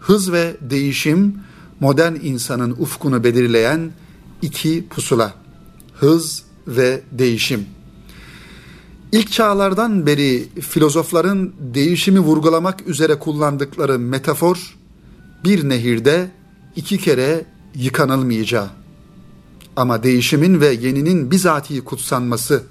Hız 0.00 0.32
ve 0.32 0.56
değişim 0.60 1.36
modern 1.80 2.14
insanın 2.22 2.70
ufkunu 2.70 3.24
belirleyen 3.24 3.90
iki 4.42 4.88
pusula. 4.88 5.34
Hız 5.94 6.42
ve 6.66 7.02
değişim. 7.12 7.66
İlk 9.12 9.32
çağlardan 9.32 10.06
beri 10.06 10.48
filozofların 10.60 11.52
değişimi 11.58 12.20
vurgulamak 12.20 12.88
üzere 12.88 13.18
kullandıkları 13.18 13.98
metafor 13.98 14.76
bir 15.44 15.68
nehirde 15.68 16.30
iki 16.76 16.98
kere 16.98 17.51
yıkanılmayacağı. 17.74 18.70
Ama 19.76 20.02
değişimin 20.02 20.60
ve 20.60 20.66
yeninin 20.66 21.30
bizatihi 21.30 21.80
kutsanması 21.80 22.62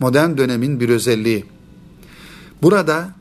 modern 0.00 0.36
dönemin 0.36 0.80
bir 0.80 0.88
özelliği. 0.88 1.44
Burada 2.62 3.14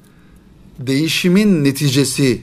değişimin 0.79 1.63
neticesi 1.63 2.41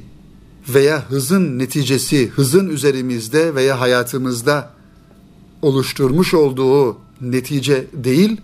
veya 0.68 1.10
hızın 1.10 1.58
neticesi, 1.58 2.28
hızın 2.28 2.68
üzerimizde 2.68 3.54
veya 3.54 3.80
hayatımızda 3.80 4.70
oluşturmuş 5.62 6.34
olduğu 6.34 6.98
netice 7.20 7.86
değil, 7.92 8.40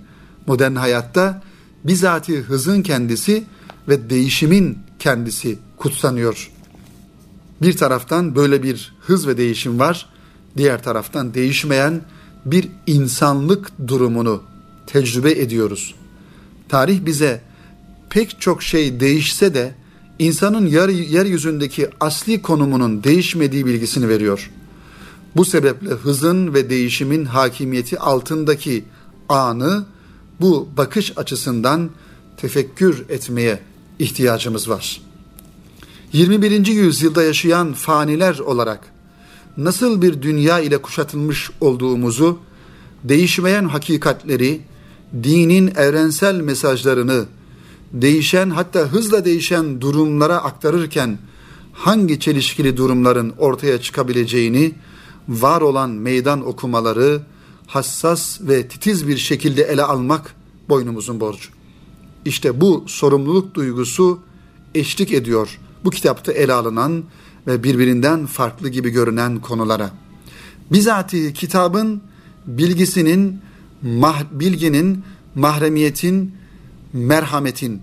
modern 0.46 0.74
hayatta 0.74 1.42
bizatihi 1.84 2.38
hızın 2.38 2.82
kendisi 2.82 3.44
ve 3.88 4.10
değişimin 4.10 4.78
kendisi 4.98 5.58
kutsanıyor. 5.76 6.50
Bir 7.62 7.76
taraftan 7.76 8.36
böyle 8.36 8.62
bir 8.62 8.94
hız 9.00 9.26
ve 9.26 9.36
değişim 9.36 9.78
var, 9.78 10.08
diğer 10.58 10.82
taraftan 10.82 11.34
değişmeyen 11.34 12.00
bir 12.44 12.68
insanlık 12.86 13.70
durumunu 13.88 14.42
tecrübe 14.86 15.30
ediyoruz. 15.30 15.94
Tarih 16.68 17.06
bize 17.06 17.40
pek 18.10 18.40
çok 18.40 18.62
şey 18.62 19.00
değişse 19.00 19.54
de 19.54 19.74
insanın 20.18 20.66
yer, 20.66 20.88
yeryüzündeki 20.88 21.88
asli 22.00 22.42
konumunun 22.42 23.04
değişmediği 23.04 23.66
bilgisini 23.66 24.08
veriyor. 24.08 24.50
Bu 25.36 25.44
sebeple 25.44 25.90
hızın 25.90 26.54
ve 26.54 26.70
değişimin 26.70 27.24
hakimiyeti 27.24 27.98
altındaki 27.98 28.84
anı 29.28 29.84
bu 30.40 30.68
bakış 30.76 31.12
açısından 31.18 31.90
tefekkür 32.36 33.04
etmeye 33.08 33.60
ihtiyacımız 33.98 34.68
var. 34.68 35.00
21. 36.12 36.66
yüzyılda 36.66 37.22
yaşayan 37.22 37.72
faniler 37.72 38.38
olarak 38.38 38.80
nasıl 39.58 40.02
bir 40.02 40.22
dünya 40.22 40.60
ile 40.60 40.78
kuşatılmış 40.78 41.50
olduğumuzu, 41.60 42.38
değişmeyen 43.04 43.64
hakikatleri, 43.64 44.60
dinin 45.22 45.66
evrensel 45.66 46.40
mesajlarını 46.40 47.24
değişen 47.92 48.50
hatta 48.50 48.80
hızla 48.80 49.24
değişen 49.24 49.80
durumlara 49.80 50.36
aktarırken 50.36 51.18
hangi 51.72 52.20
çelişkili 52.20 52.76
durumların 52.76 53.34
ortaya 53.38 53.80
çıkabileceğini 53.80 54.72
var 55.28 55.60
olan 55.60 55.90
meydan 55.90 56.46
okumaları 56.46 57.20
hassas 57.66 58.40
ve 58.40 58.68
titiz 58.68 59.08
bir 59.08 59.16
şekilde 59.16 59.62
ele 59.62 59.82
almak 59.82 60.34
boynumuzun 60.68 61.20
borcu. 61.20 61.48
İşte 62.24 62.60
bu 62.60 62.84
sorumluluk 62.86 63.54
duygusu 63.54 64.20
eşlik 64.74 65.12
ediyor 65.12 65.58
bu 65.84 65.90
kitapta 65.90 66.32
ele 66.32 66.52
alınan 66.52 67.04
ve 67.48 67.62
birbirinden 67.62 68.26
farklı 68.26 68.68
gibi 68.68 68.90
görünen 68.90 69.40
konulara. 69.40 69.90
Bizatihi 70.72 71.32
kitabın 71.32 72.02
bilgisinin, 72.46 73.40
mah, 73.82 74.24
bilginin, 74.30 75.04
mahremiyetin, 75.34 76.34
merhametin, 76.92 77.82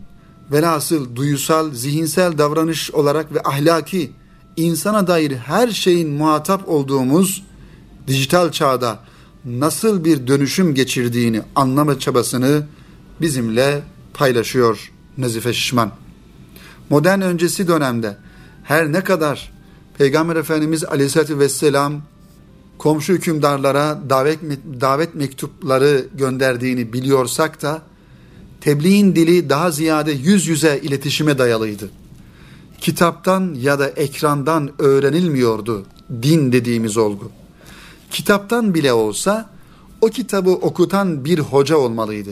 velhasıl 0.51 1.15
duyusal, 1.15 1.73
zihinsel 1.73 2.37
davranış 2.37 2.91
olarak 2.91 3.33
ve 3.33 3.41
ahlaki, 3.43 4.11
insana 4.57 5.07
dair 5.07 5.31
her 5.31 5.67
şeyin 5.67 6.09
muhatap 6.09 6.69
olduğumuz 6.69 7.43
dijital 8.07 8.51
çağda 8.51 8.99
nasıl 9.45 10.05
bir 10.05 10.27
dönüşüm 10.27 10.75
geçirdiğini 10.75 11.41
anlama 11.55 11.99
çabasını 11.99 12.67
bizimle 13.21 13.83
paylaşıyor 14.13 14.91
Nazife 15.17 15.53
Şişman. 15.53 15.91
Modern 16.89 17.21
öncesi 17.21 17.67
dönemde 17.67 18.17
her 18.63 18.91
ne 18.91 19.03
kadar 19.03 19.54
Peygamber 19.97 20.35
Efendimiz 20.35 20.83
Aleyhisselatü 20.83 21.39
Vesselam 21.39 22.01
komşu 22.77 23.13
hükümdarlara 23.13 23.99
davet, 24.09 24.39
davet 24.81 25.15
mektupları 25.15 26.05
gönderdiğini 26.13 26.93
biliyorsak 26.93 27.61
da 27.61 27.81
tebliğin 28.61 29.15
dili 29.15 29.49
daha 29.49 29.71
ziyade 29.71 30.11
yüz 30.11 30.47
yüze 30.47 30.79
iletişime 30.83 31.37
dayalıydı. 31.37 31.89
Kitaptan 32.79 33.53
ya 33.53 33.79
da 33.79 33.89
ekrandan 33.89 34.71
öğrenilmiyordu 34.79 35.85
din 36.21 36.51
dediğimiz 36.51 36.97
olgu. 36.97 37.31
Kitaptan 38.11 38.73
bile 38.73 38.93
olsa 38.93 39.49
o 40.01 40.07
kitabı 40.07 40.49
okutan 40.49 41.25
bir 41.25 41.39
hoca 41.39 41.77
olmalıydı. 41.77 42.31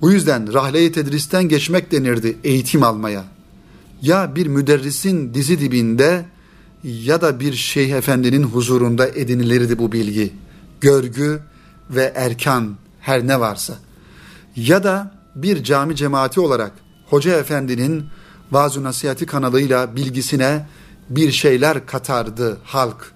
Bu 0.00 0.12
yüzden 0.12 0.54
rahle-i 0.54 0.92
tedristen 0.92 1.48
geçmek 1.48 1.92
denirdi 1.92 2.36
eğitim 2.44 2.82
almaya. 2.82 3.24
Ya 4.02 4.36
bir 4.36 4.46
müderrisin 4.46 5.34
dizi 5.34 5.60
dibinde 5.60 6.24
ya 6.86 7.20
da 7.20 7.40
bir 7.40 7.52
şeyh 7.52 7.90
efendinin 7.90 8.42
huzurunda 8.42 9.08
edinilirdi 9.08 9.78
bu 9.78 9.92
bilgi. 9.92 10.32
Görgü 10.80 11.40
ve 11.90 12.12
erkan 12.16 12.76
her 13.00 13.26
ne 13.26 13.40
varsa. 13.40 13.74
Ya 14.56 14.84
da 14.84 15.14
bir 15.34 15.64
cami 15.64 15.96
cemaati 15.96 16.40
olarak 16.40 16.72
hoca 17.06 17.38
efendinin 17.38 18.04
vaaz 18.52 18.76
nasihati 18.76 19.26
kanalıyla 19.26 19.96
bilgisine 19.96 20.66
bir 21.10 21.32
şeyler 21.32 21.86
katardı 21.86 22.58
halk. 22.64 23.12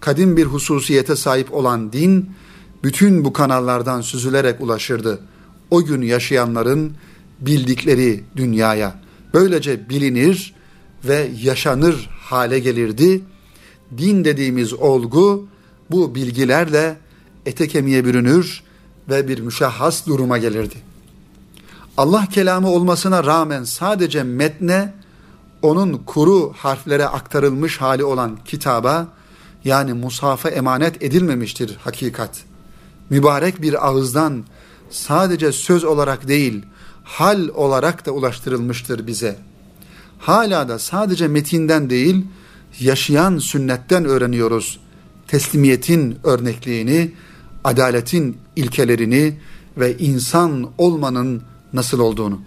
Kadim 0.00 0.36
bir 0.36 0.44
hususiyete 0.44 1.16
sahip 1.16 1.54
olan 1.54 1.92
din 1.92 2.30
bütün 2.84 3.24
bu 3.24 3.32
kanallardan 3.32 4.00
süzülerek 4.00 4.60
ulaşırdı. 4.60 5.20
O 5.70 5.84
gün 5.84 6.02
yaşayanların 6.02 6.92
bildikleri 7.40 8.24
dünyaya. 8.36 8.94
Böylece 9.34 9.88
bilinir 9.88 10.51
ve 11.04 11.30
yaşanır 11.42 12.10
hale 12.20 12.58
gelirdi. 12.58 13.20
Din 13.98 14.24
dediğimiz 14.24 14.72
olgu 14.72 15.46
bu 15.90 16.14
bilgilerle 16.14 16.96
ete 17.46 17.68
kemiğe 17.68 18.04
bürünür 18.04 18.62
ve 19.08 19.28
bir 19.28 19.38
müşahhas 19.38 20.06
duruma 20.06 20.38
gelirdi. 20.38 20.76
Allah 21.96 22.26
kelamı 22.26 22.70
olmasına 22.70 23.24
rağmen 23.24 23.64
sadece 23.64 24.22
metne 24.22 24.94
onun 25.62 25.98
kuru 25.98 26.52
harflere 26.56 27.06
aktarılmış 27.06 27.80
hali 27.80 28.04
olan 28.04 28.38
kitaba 28.44 29.08
yani 29.64 29.92
mushafa 29.92 30.48
emanet 30.48 31.02
edilmemiştir 31.02 31.76
hakikat. 31.76 32.40
Mübarek 33.10 33.62
bir 33.62 33.86
ağızdan 33.86 34.44
sadece 34.90 35.52
söz 35.52 35.84
olarak 35.84 36.28
değil 36.28 36.62
hal 37.04 37.48
olarak 37.48 38.06
da 38.06 38.10
ulaştırılmıştır 38.10 39.06
bize. 39.06 39.36
Hala 40.22 40.68
da 40.68 40.78
sadece 40.78 41.28
metinden 41.28 41.90
değil 41.90 42.26
yaşayan 42.80 43.38
sünnetten 43.38 44.04
öğreniyoruz. 44.04 44.80
Teslimiyetin 45.28 46.18
örnekliğini, 46.24 47.12
adaletin 47.64 48.36
ilkelerini 48.56 49.38
ve 49.76 49.98
insan 49.98 50.70
olmanın 50.78 51.42
nasıl 51.72 51.98
olduğunu. 51.98 52.40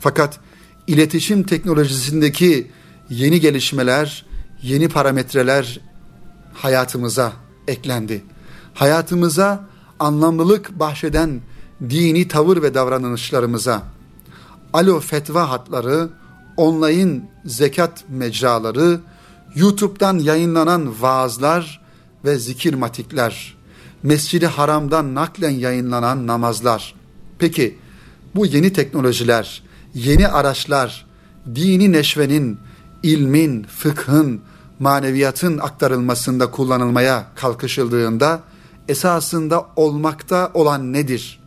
Fakat 0.00 0.40
iletişim 0.86 1.42
teknolojisindeki 1.42 2.70
yeni 3.10 3.40
gelişmeler, 3.40 4.26
yeni 4.62 4.88
parametreler 4.88 5.80
hayatımıza 6.54 7.32
eklendi. 7.68 8.24
Hayatımıza 8.74 9.68
anlamlılık 9.98 10.78
bahşeden 10.78 11.40
dini 11.90 12.28
tavır 12.28 12.62
ve 12.62 12.74
davranışlarımıza, 12.74 13.82
alo 14.72 15.00
fetva 15.00 15.50
hatları, 15.50 16.08
online 16.56 17.20
zekat 17.44 18.04
mecraları, 18.08 19.00
YouTube'dan 19.54 20.18
yayınlanan 20.18 21.02
vaazlar 21.02 21.80
ve 22.24 22.38
zikir 22.38 22.74
matikler, 22.74 23.56
Mescidi 24.02 24.46
Haram'dan 24.46 25.14
naklen 25.14 25.50
yayınlanan 25.50 26.26
namazlar. 26.26 26.94
Peki 27.38 27.78
bu 28.34 28.46
yeni 28.46 28.72
teknolojiler, 28.72 29.62
yeni 29.94 30.28
araçlar, 30.28 31.06
dini 31.54 31.92
neşvenin, 31.92 32.58
ilmin, 33.02 33.62
fıkhın, 33.62 34.40
maneviyatın 34.78 35.58
aktarılmasında 35.58 36.50
kullanılmaya 36.50 37.26
kalkışıldığında 37.34 38.40
esasında 38.88 39.66
olmakta 39.76 40.50
olan 40.54 40.92
nedir? 40.92 41.40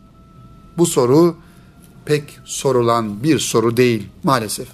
Bu 0.78 0.86
soru 0.86 1.36
pek 2.04 2.38
sorulan 2.44 3.22
bir 3.22 3.38
soru 3.38 3.76
değil 3.76 4.08
maalesef. 4.22 4.68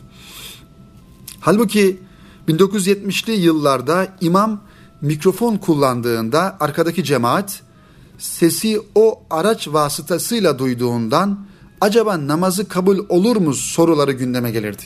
Halbuki 1.45 2.01
1970'li 2.49 3.33
yıllarda 3.33 4.09
imam 4.21 4.61
mikrofon 5.01 5.57
kullandığında 5.57 6.57
arkadaki 6.61 7.05
cemaat 7.05 7.63
sesi 8.19 8.81
o 8.95 9.23
araç 9.31 9.69
vasıtasıyla 9.69 10.59
duyduğundan 10.59 11.47
acaba 11.81 12.27
namazı 12.27 12.69
kabul 12.69 12.99
olur 13.09 13.37
mu 13.37 13.55
soruları 13.55 14.13
gündeme 14.13 14.51
gelirdi. 14.51 14.83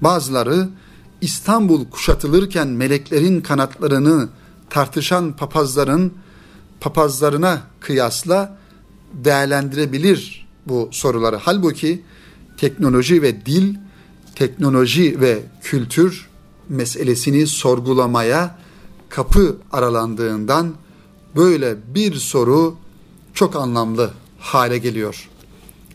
Bazıları 0.00 0.68
İstanbul 1.20 1.90
kuşatılırken 1.90 2.68
meleklerin 2.68 3.40
kanatlarını 3.40 4.28
tartışan 4.70 5.32
papazların 5.32 6.12
papazlarına 6.80 7.60
kıyasla 7.80 8.58
değerlendirebilir 9.12 10.46
bu 10.66 10.88
soruları. 10.92 11.36
Halbuki 11.36 12.02
teknoloji 12.56 13.22
ve 13.22 13.46
dil, 13.46 13.74
teknoloji 14.34 15.20
ve 15.20 15.42
kültür 15.62 16.28
meselesini 16.68 17.46
sorgulamaya 17.46 18.58
kapı 19.08 19.56
aralandığından 19.72 20.74
böyle 21.36 21.76
bir 21.94 22.14
soru 22.14 22.76
çok 23.34 23.56
anlamlı 23.56 24.10
hale 24.38 24.78
geliyor. 24.78 25.28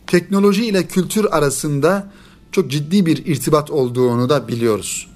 Teknoloji 0.06 0.66
ile 0.66 0.86
kültür 0.86 1.26
arasında 1.30 2.12
çok 2.52 2.70
ciddi 2.70 3.06
bir 3.06 3.26
irtibat 3.26 3.70
olduğunu 3.70 4.28
da 4.28 4.48
biliyoruz. 4.48 5.08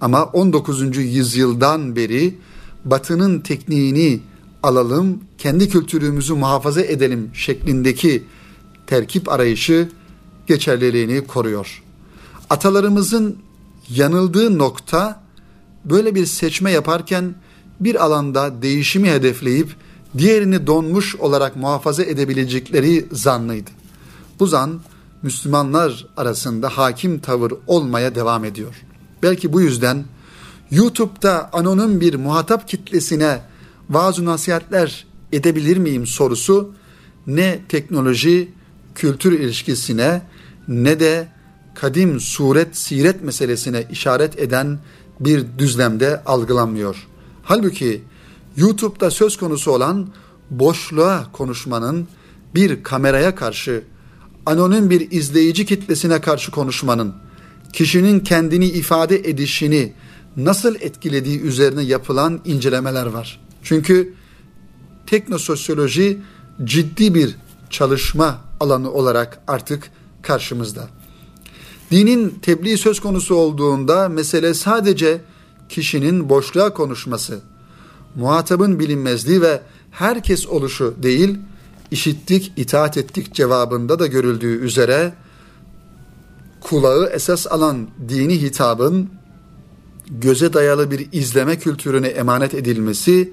Ama 0.00 0.24
19. 0.24 0.96
yüzyıldan 0.96 1.96
beri 1.96 2.38
Batı'nın 2.84 3.40
tekniğini 3.40 4.20
alalım, 4.62 5.20
kendi 5.38 5.68
kültürümüzü 5.68 6.34
muhafaza 6.34 6.82
edelim 6.82 7.30
şeklindeki 7.34 8.22
terkip 8.86 9.28
arayışı 9.28 9.88
geçerliliğini 10.46 11.26
koruyor. 11.26 11.82
Atalarımızın 12.52 13.38
yanıldığı 13.88 14.58
nokta 14.58 15.22
böyle 15.84 16.14
bir 16.14 16.26
seçme 16.26 16.70
yaparken 16.70 17.34
bir 17.80 18.04
alanda 18.04 18.62
değişimi 18.62 19.10
hedefleyip 19.10 19.76
diğerini 20.18 20.66
donmuş 20.66 21.16
olarak 21.16 21.56
muhafaza 21.56 22.02
edebilecekleri 22.02 23.06
zannıydı. 23.12 23.70
Bu 24.40 24.46
zan 24.46 24.80
Müslümanlar 25.22 26.06
arasında 26.16 26.68
hakim 26.68 27.18
tavır 27.18 27.52
olmaya 27.66 28.14
devam 28.14 28.44
ediyor. 28.44 28.74
Belki 29.22 29.52
bu 29.52 29.60
yüzden 29.60 30.04
YouTube'da 30.70 31.50
anonim 31.52 32.00
bir 32.00 32.14
muhatap 32.14 32.68
kitlesine 32.68 33.40
vaaz 33.90 34.18
nasihatler 34.18 35.06
edebilir 35.32 35.76
miyim 35.76 36.06
sorusu 36.06 36.74
ne 37.26 37.60
teknoloji 37.68 38.52
kültür 38.94 39.32
ilişkisine 39.32 40.22
ne 40.68 41.00
de 41.00 41.28
kadim 41.74 42.20
suret 42.20 42.76
siret 42.76 43.22
meselesine 43.22 43.86
işaret 43.90 44.38
eden 44.38 44.78
bir 45.20 45.44
düzlemde 45.58 46.22
algılanmıyor. 46.26 47.08
Halbuki 47.42 48.02
YouTube'da 48.56 49.10
söz 49.10 49.36
konusu 49.36 49.70
olan 49.70 50.08
boşluğa 50.50 51.32
konuşmanın 51.32 52.08
bir 52.54 52.82
kameraya 52.82 53.34
karşı 53.34 53.84
anonim 54.46 54.90
bir 54.90 55.10
izleyici 55.10 55.66
kitlesine 55.66 56.20
karşı 56.20 56.50
konuşmanın 56.50 57.14
kişinin 57.72 58.20
kendini 58.20 58.66
ifade 58.66 59.16
edişini 59.16 59.92
nasıl 60.36 60.74
etkilediği 60.74 61.40
üzerine 61.40 61.82
yapılan 61.82 62.40
incelemeler 62.44 63.06
var. 63.06 63.40
Çünkü 63.62 64.14
teknososyoloji 65.06 66.18
ciddi 66.64 67.14
bir 67.14 67.36
çalışma 67.70 68.40
alanı 68.60 68.92
olarak 68.92 69.42
artık 69.46 69.90
karşımızda. 70.22 70.88
Dinin 71.92 72.30
tebliğ 72.42 72.78
söz 72.78 73.00
konusu 73.00 73.34
olduğunda 73.34 74.08
mesele 74.08 74.54
sadece 74.54 75.20
kişinin 75.68 76.28
boşluğa 76.28 76.74
konuşması, 76.74 77.40
muhatabın 78.14 78.78
bilinmezliği 78.78 79.42
ve 79.42 79.60
herkes 79.90 80.46
oluşu 80.46 80.94
değil, 81.02 81.38
işittik, 81.90 82.52
itaat 82.56 82.96
ettik 82.96 83.34
cevabında 83.34 83.98
da 83.98 84.06
görüldüğü 84.06 84.60
üzere 84.60 85.12
kulağı 86.60 87.06
esas 87.06 87.46
alan 87.46 87.88
dini 88.08 88.42
hitabın 88.42 89.10
göze 90.10 90.52
dayalı 90.52 90.90
bir 90.90 91.08
izleme 91.12 91.58
kültürüne 91.58 92.08
emanet 92.08 92.54
edilmesi 92.54 93.32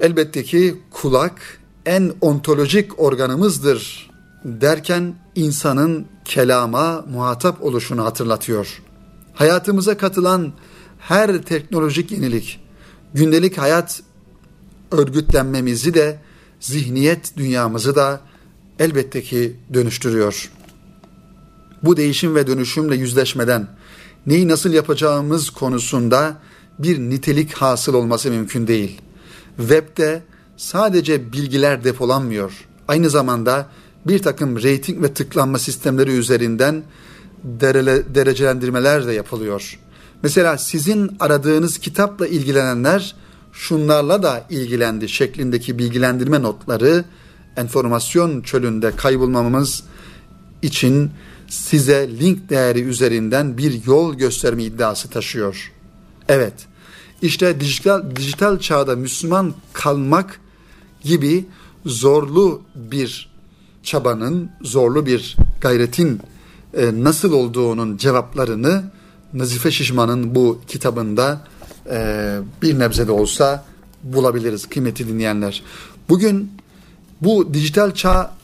elbette 0.00 0.44
ki 0.44 0.80
kulak 0.90 1.60
en 1.86 2.12
ontolojik 2.20 3.00
organımızdır 3.00 4.10
derken 4.44 5.14
insanın 5.34 6.06
kelama 6.26 7.04
muhatap 7.12 7.62
oluşunu 7.62 8.04
hatırlatıyor. 8.04 8.82
Hayatımıza 9.34 9.96
katılan 9.96 10.52
her 10.98 11.42
teknolojik 11.42 12.12
yenilik 12.12 12.60
gündelik 13.14 13.58
hayat 13.58 14.02
örgütlenmemizi 14.90 15.94
de 15.94 16.20
zihniyet 16.60 17.36
dünyamızı 17.36 17.96
da 17.96 18.20
elbette 18.78 19.22
ki 19.22 19.56
dönüştürüyor. 19.74 20.50
Bu 21.82 21.96
değişim 21.96 22.34
ve 22.34 22.46
dönüşümle 22.46 22.96
yüzleşmeden 22.96 23.68
neyi 24.26 24.48
nasıl 24.48 24.72
yapacağımız 24.72 25.50
konusunda 25.50 26.36
bir 26.78 26.98
nitelik 26.98 27.52
hasıl 27.52 27.94
olması 27.94 28.30
mümkün 28.30 28.66
değil. 28.66 29.00
Web'de 29.56 30.22
sadece 30.56 31.32
bilgiler 31.32 31.84
depolanmıyor. 31.84 32.66
Aynı 32.88 33.10
zamanda 33.10 33.68
bir 34.08 34.18
takım 34.18 34.62
reyting 34.62 35.02
ve 35.02 35.14
tıklanma 35.14 35.58
sistemleri 35.58 36.10
üzerinden 36.10 36.82
derele, 37.44 38.14
derecelendirmeler 38.14 39.06
de 39.06 39.12
yapılıyor. 39.12 39.78
Mesela 40.22 40.58
sizin 40.58 41.10
aradığınız 41.20 41.78
kitapla 41.78 42.26
ilgilenenler 42.26 43.16
şunlarla 43.52 44.22
da 44.22 44.46
ilgilendi 44.50 45.08
şeklindeki 45.08 45.78
bilgilendirme 45.78 46.42
notları 46.42 47.04
enformasyon 47.56 48.40
çölünde 48.40 48.96
kaybolmamamız 48.96 49.84
için 50.62 51.10
size 51.48 52.10
link 52.20 52.50
değeri 52.50 52.82
üzerinden 52.82 53.58
bir 53.58 53.86
yol 53.86 54.14
gösterme 54.14 54.64
iddiası 54.64 55.10
taşıyor. 55.10 55.72
Evet, 56.28 56.54
işte 57.22 57.60
dijital, 57.60 58.16
dijital 58.16 58.58
çağda 58.58 58.96
Müslüman 58.96 59.54
kalmak 59.72 60.40
gibi 61.04 61.44
zorlu 61.86 62.62
bir 62.74 63.35
çabanın, 63.86 64.50
zorlu 64.62 65.06
bir 65.06 65.36
gayretin 65.60 66.20
e, 66.74 66.90
nasıl 67.04 67.32
olduğunun 67.32 67.96
cevaplarını 67.96 68.84
Nazife 69.32 69.70
Şişman'ın 69.70 70.34
bu 70.34 70.60
kitabında 70.68 71.40
e, 71.90 72.38
bir 72.62 72.78
nebze 72.78 73.06
de 73.06 73.12
olsa 73.12 73.64
bulabiliriz 74.02 74.68
kıymeti 74.68 75.08
dinleyenler. 75.08 75.62
Bugün 76.08 76.52
bu 77.20 77.54
dijital 77.54 77.94
çağ 77.94 78.34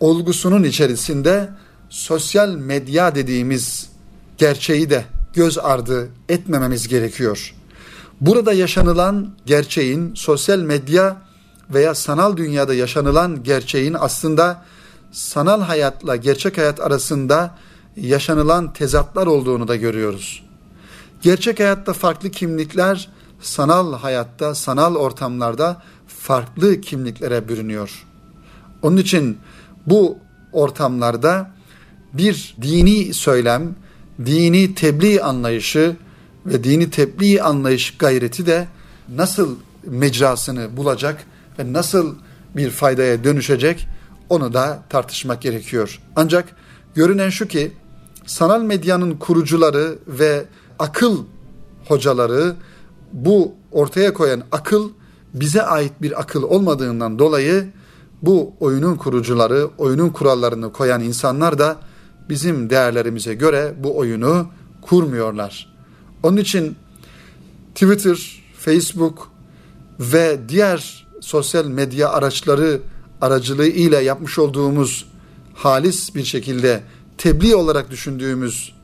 olgusunun 0.00 0.64
içerisinde 0.64 1.48
sosyal 1.90 2.54
medya 2.54 3.14
dediğimiz 3.14 3.88
gerçeği 4.38 4.90
de 4.90 5.04
göz 5.34 5.58
ardı 5.58 6.08
etmememiz 6.28 6.88
gerekiyor. 6.88 7.54
Burada 8.20 8.52
yaşanılan 8.52 9.34
gerçeğin 9.46 10.14
sosyal 10.14 10.58
medya 10.58 11.27
veya 11.74 11.94
sanal 11.94 12.36
dünyada 12.36 12.74
yaşanılan 12.74 13.42
gerçeğin 13.42 13.96
aslında 14.00 14.64
sanal 15.12 15.60
hayatla 15.60 16.16
gerçek 16.16 16.58
hayat 16.58 16.80
arasında 16.80 17.54
yaşanılan 17.96 18.72
tezatlar 18.72 19.26
olduğunu 19.26 19.68
da 19.68 19.76
görüyoruz. 19.76 20.44
Gerçek 21.22 21.60
hayatta 21.60 21.92
farklı 21.92 22.30
kimlikler 22.30 23.08
sanal 23.40 23.92
hayatta, 23.94 24.54
sanal 24.54 24.94
ortamlarda 24.94 25.82
farklı 26.06 26.80
kimliklere 26.80 27.48
bürünüyor. 27.48 28.06
Onun 28.82 28.96
için 28.96 29.38
bu 29.86 30.18
ortamlarda 30.52 31.50
bir 32.12 32.56
dini 32.62 33.14
söylem, 33.14 33.74
dini 34.26 34.74
tebliğ 34.74 35.22
anlayışı 35.22 35.96
ve 36.46 36.64
dini 36.64 36.90
tebliğ 36.90 37.42
anlayış 37.42 37.98
gayreti 37.98 38.46
de 38.46 38.68
nasıl 39.08 39.56
mecrasını 39.86 40.76
bulacak 40.76 41.24
ve 41.58 41.72
nasıl 41.72 42.14
bir 42.56 42.70
faydaya 42.70 43.24
dönüşecek 43.24 43.88
onu 44.28 44.52
da 44.52 44.82
tartışmak 44.88 45.42
gerekiyor. 45.42 46.00
Ancak 46.16 46.48
görünen 46.94 47.30
şu 47.30 47.48
ki 47.48 47.72
sanal 48.26 48.62
medyanın 48.62 49.12
kurucuları 49.16 49.98
ve 50.06 50.44
akıl 50.78 51.24
hocaları 51.88 52.54
bu 53.12 53.54
ortaya 53.72 54.12
koyan 54.12 54.42
akıl 54.52 54.90
bize 55.34 55.62
ait 55.62 55.92
bir 56.02 56.20
akıl 56.20 56.42
olmadığından 56.42 57.18
dolayı 57.18 57.68
bu 58.22 58.52
oyunun 58.60 58.96
kurucuları, 58.96 59.68
oyunun 59.78 60.08
kurallarını 60.08 60.72
koyan 60.72 61.02
insanlar 61.02 61.58
da 61.58 61.76
bizim 62.28 62.70
değerlerimize 62.70 63.34
göre 63.34 63.74
bu 63.78 63.98
oyunu 63.98 64.48
kurmuyorlar. 64.82 65.74
Onun 66.22 66.36
için 66.36 66.76
Twitter, 67.74 68.42
Facebook 68.58 69.30
ve 70.00 70.38
diğer 70.48 71.07
sosyal 71.28 71.64
medya 71.64 72.08
araçları 72.10 72.80
aracılığı 73.20 73.66
ile 73.66 73.96
yapmış 73.96 74.38
olduğumuz 74.38 75.08
halis 75.54 76.14
bir 76.14 76.24
şekilde 76.24 76.82
tebliğ 77.18 77.56
olarak 77.56 77.90
düşündüğümüz 77.90 78.74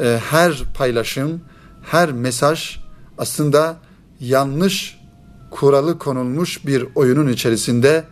e, 0.00 0.20
her 0.30 0.62
paylaşım, 0.74 1.40
her 1.82 2.12
mesaj 2.12 2.78
aslında 3.18 3.76
yanlış 4.20 5.00
kuralı 5.50 5.98
konulmuş 5.98 6.66
bir 6.66 6.86
oyunun 6.94 7.28
içerisinde 7.28 8.04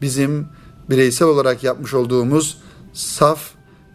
bizim 0.00 0.46
bireysel 0.90 1.28
olarak 1.28 1.64
yapmış 1.64 1.94
olduğumuz 1.94 2.58
saf 2.92 3.50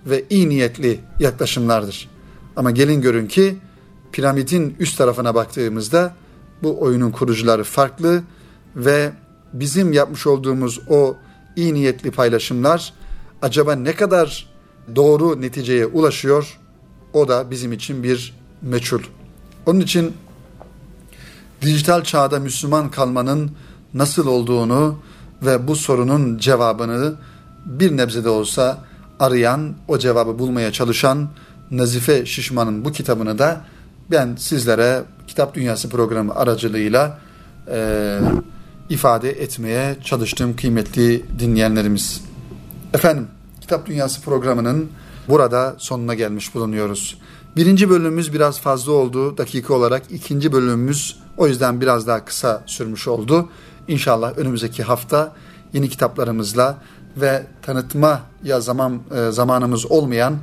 ve 0.06 0.26
iyi 0.30 0.50
niyetli 0.50 1.00
yaklaşımlardır. 1.20 2.10
Ama 2.56 2.72
gelin 2.72 3.02
görün 3.02 3.28
ki 3.28 3.58
piramidin 4.12 4.76
üst 4.80 4.98
tarafına 4.98 5.36
baktığımızda 5.36 6.16
bu 6.64 6.82
oyunun 6.82 7.12
kurucuları 7.12 7.64
farklı 7.64 8.24
ve 8.78 9.12
bizim 9.54 9.94
yapmış 9.94 10.28
olduğumuz 10.28 10.80
o 10.90 11.18
iyi 11.56 11.74
niyetli 11.74 12.12
paylaşımlar 12.12 12.94
acaba 13.42 13.76
ne 13.76 13.96
kadar 13.96 14.48
doğru 14.96 15.42
neticeye 15.42 15.86
ulaşıyor 15.86 16.60
o 17.14 17.28
da 17.28 17.52
bizim 17.52 17.74
için 17.74 18.04
bir 18.04 18.34
meçhul. 18.62 19.02
Onun 19.66 19.80
için 19.80 20.14
dijital 21.62 22.04
çağda 22.04 22.40
Müslüman 22.40 22.92
kalmanın 22.92 23.52
nasıl 23.94 24.28
olduğunu 24.28 25.00
ve 25.42 25.68
bu 25.68 25.76
sorunun 25.76 26.38
cevabını 26.38 27.16
bir 27.66 27.98
nebze 27.98 28.24
de 28.24 28.30
olsa 28.30 28.78
arayan, 29.20 29.76
o 29.88 29.98
cevabı 29.98 30.40
bulmaya 30.40 30.72
çalışan 30.72 31.30
Nazife 31.72 32.26
Şişman'ın 32.26 32.86
bu 32.86 32.92
kitabını 32.92 33.40
da 33.40 33.62
ben 34.12 34.36
sizlere 34.36 35.04
Kitap 35.28 35.56
Dünyası 35.56 35.90
programı 35.90 36.36
aracılığıyla 36.36 37.20
e, 37.72 38.20
ifade 38.90 39.30
etmeye 39.30 39.98
çalıştım 40.04 40.56
kıymetli 40.56 41.26
dinleyenlerimiz. 41.40 42.22
Efendim, 42.94 43.28
Kitap 43.62 43.86
Dünyası 43.86 44.22
programının 44.22 44.90
burada 45.28 45.76
sonuna 45.78 46.14
gelmiş 46.14 46.56
bulunuyoruz. 46.56 47.18
Birinci 47.56 47.90
bölümümüz 47.90 48.34
biraz 48.34 48.60
fazla 48.60 48.92
oldu 48.92 49.38
dakika 49.38 49.74
olarak. 49.74 50.04
ikinci 50.10 50.52
bölümümüz 50.52 51.20
o 51.38 51.48
yüzden 51.48 51.82
biraz 51.82 52.08
daha 52.08 52.26
kısa 52.26 52.64
sürmüş 52.66 53.08
oldu. 53.08 53.50
İnşallah 53.88 54.38
önümüzdeki 54.38 54.84
hafta 54.84 55.34
yeni 55.74 55.90
kitaplarımızla 55.90 56.78
ve 57.18 57.48
tanıtma 57.62 58.22
ya 58.44 58.62
zaman 58.62 59.02
e, 59.16 59.32
zamanımız 59.32 59.92
olmayan 59.92 60.38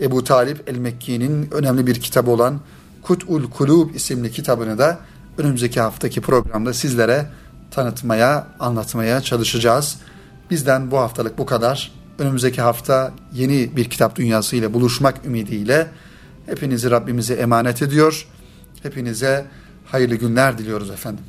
Ebu 0.00 0.24
Talip 0.24 0.68
el-Mekki'nin 0.68 1.48
önemli 1.50 1.86
bir 1.86 2.00
kitabı 2.00 2.30
olan 2.30 2.60
Kut'ul 3.02 3.50
Kulub 3.50 3.94
isimli 3.94 4.32
kitabını 4.32 4.78
da 4.78 4.98
önümüzdeki 5.38 5.80
haftaki 5.80 6.20
programda 6.20 6.74
sizlere 6.74 7.26
tanıtmaya, 7.70 8.46
anlatmaya 8.60 9.20
çalışacağız. 9.20 9.98
Bizden 10.50 10.90
bu 10.90 10.98
haftalık 10.98 11.38
bu 11.38 11.46
kadar. 11.46 11.92
Önümüzdeki 12.18 12.60
hafta 12.60 13.12
yeni 13.32 13.76
bir 13.76 13.90
kitap 13.90 14.16
dünyası 14.16 14.56
ile 14.56 14.74
buluşmak 14.74 15.26
ümidiyle 15.26 15.86
hepinizi 16.46 16.90
Rabbimize 16.90 17.34
emanet 17.34 17.82
ediyor. 17.82 18.26
Hepinize 18.82 19.46
hayırlı 19.86 20.14
günler 20.14 20.58
diliyoruz 20.58 20.90
efendim. 20.90 21.24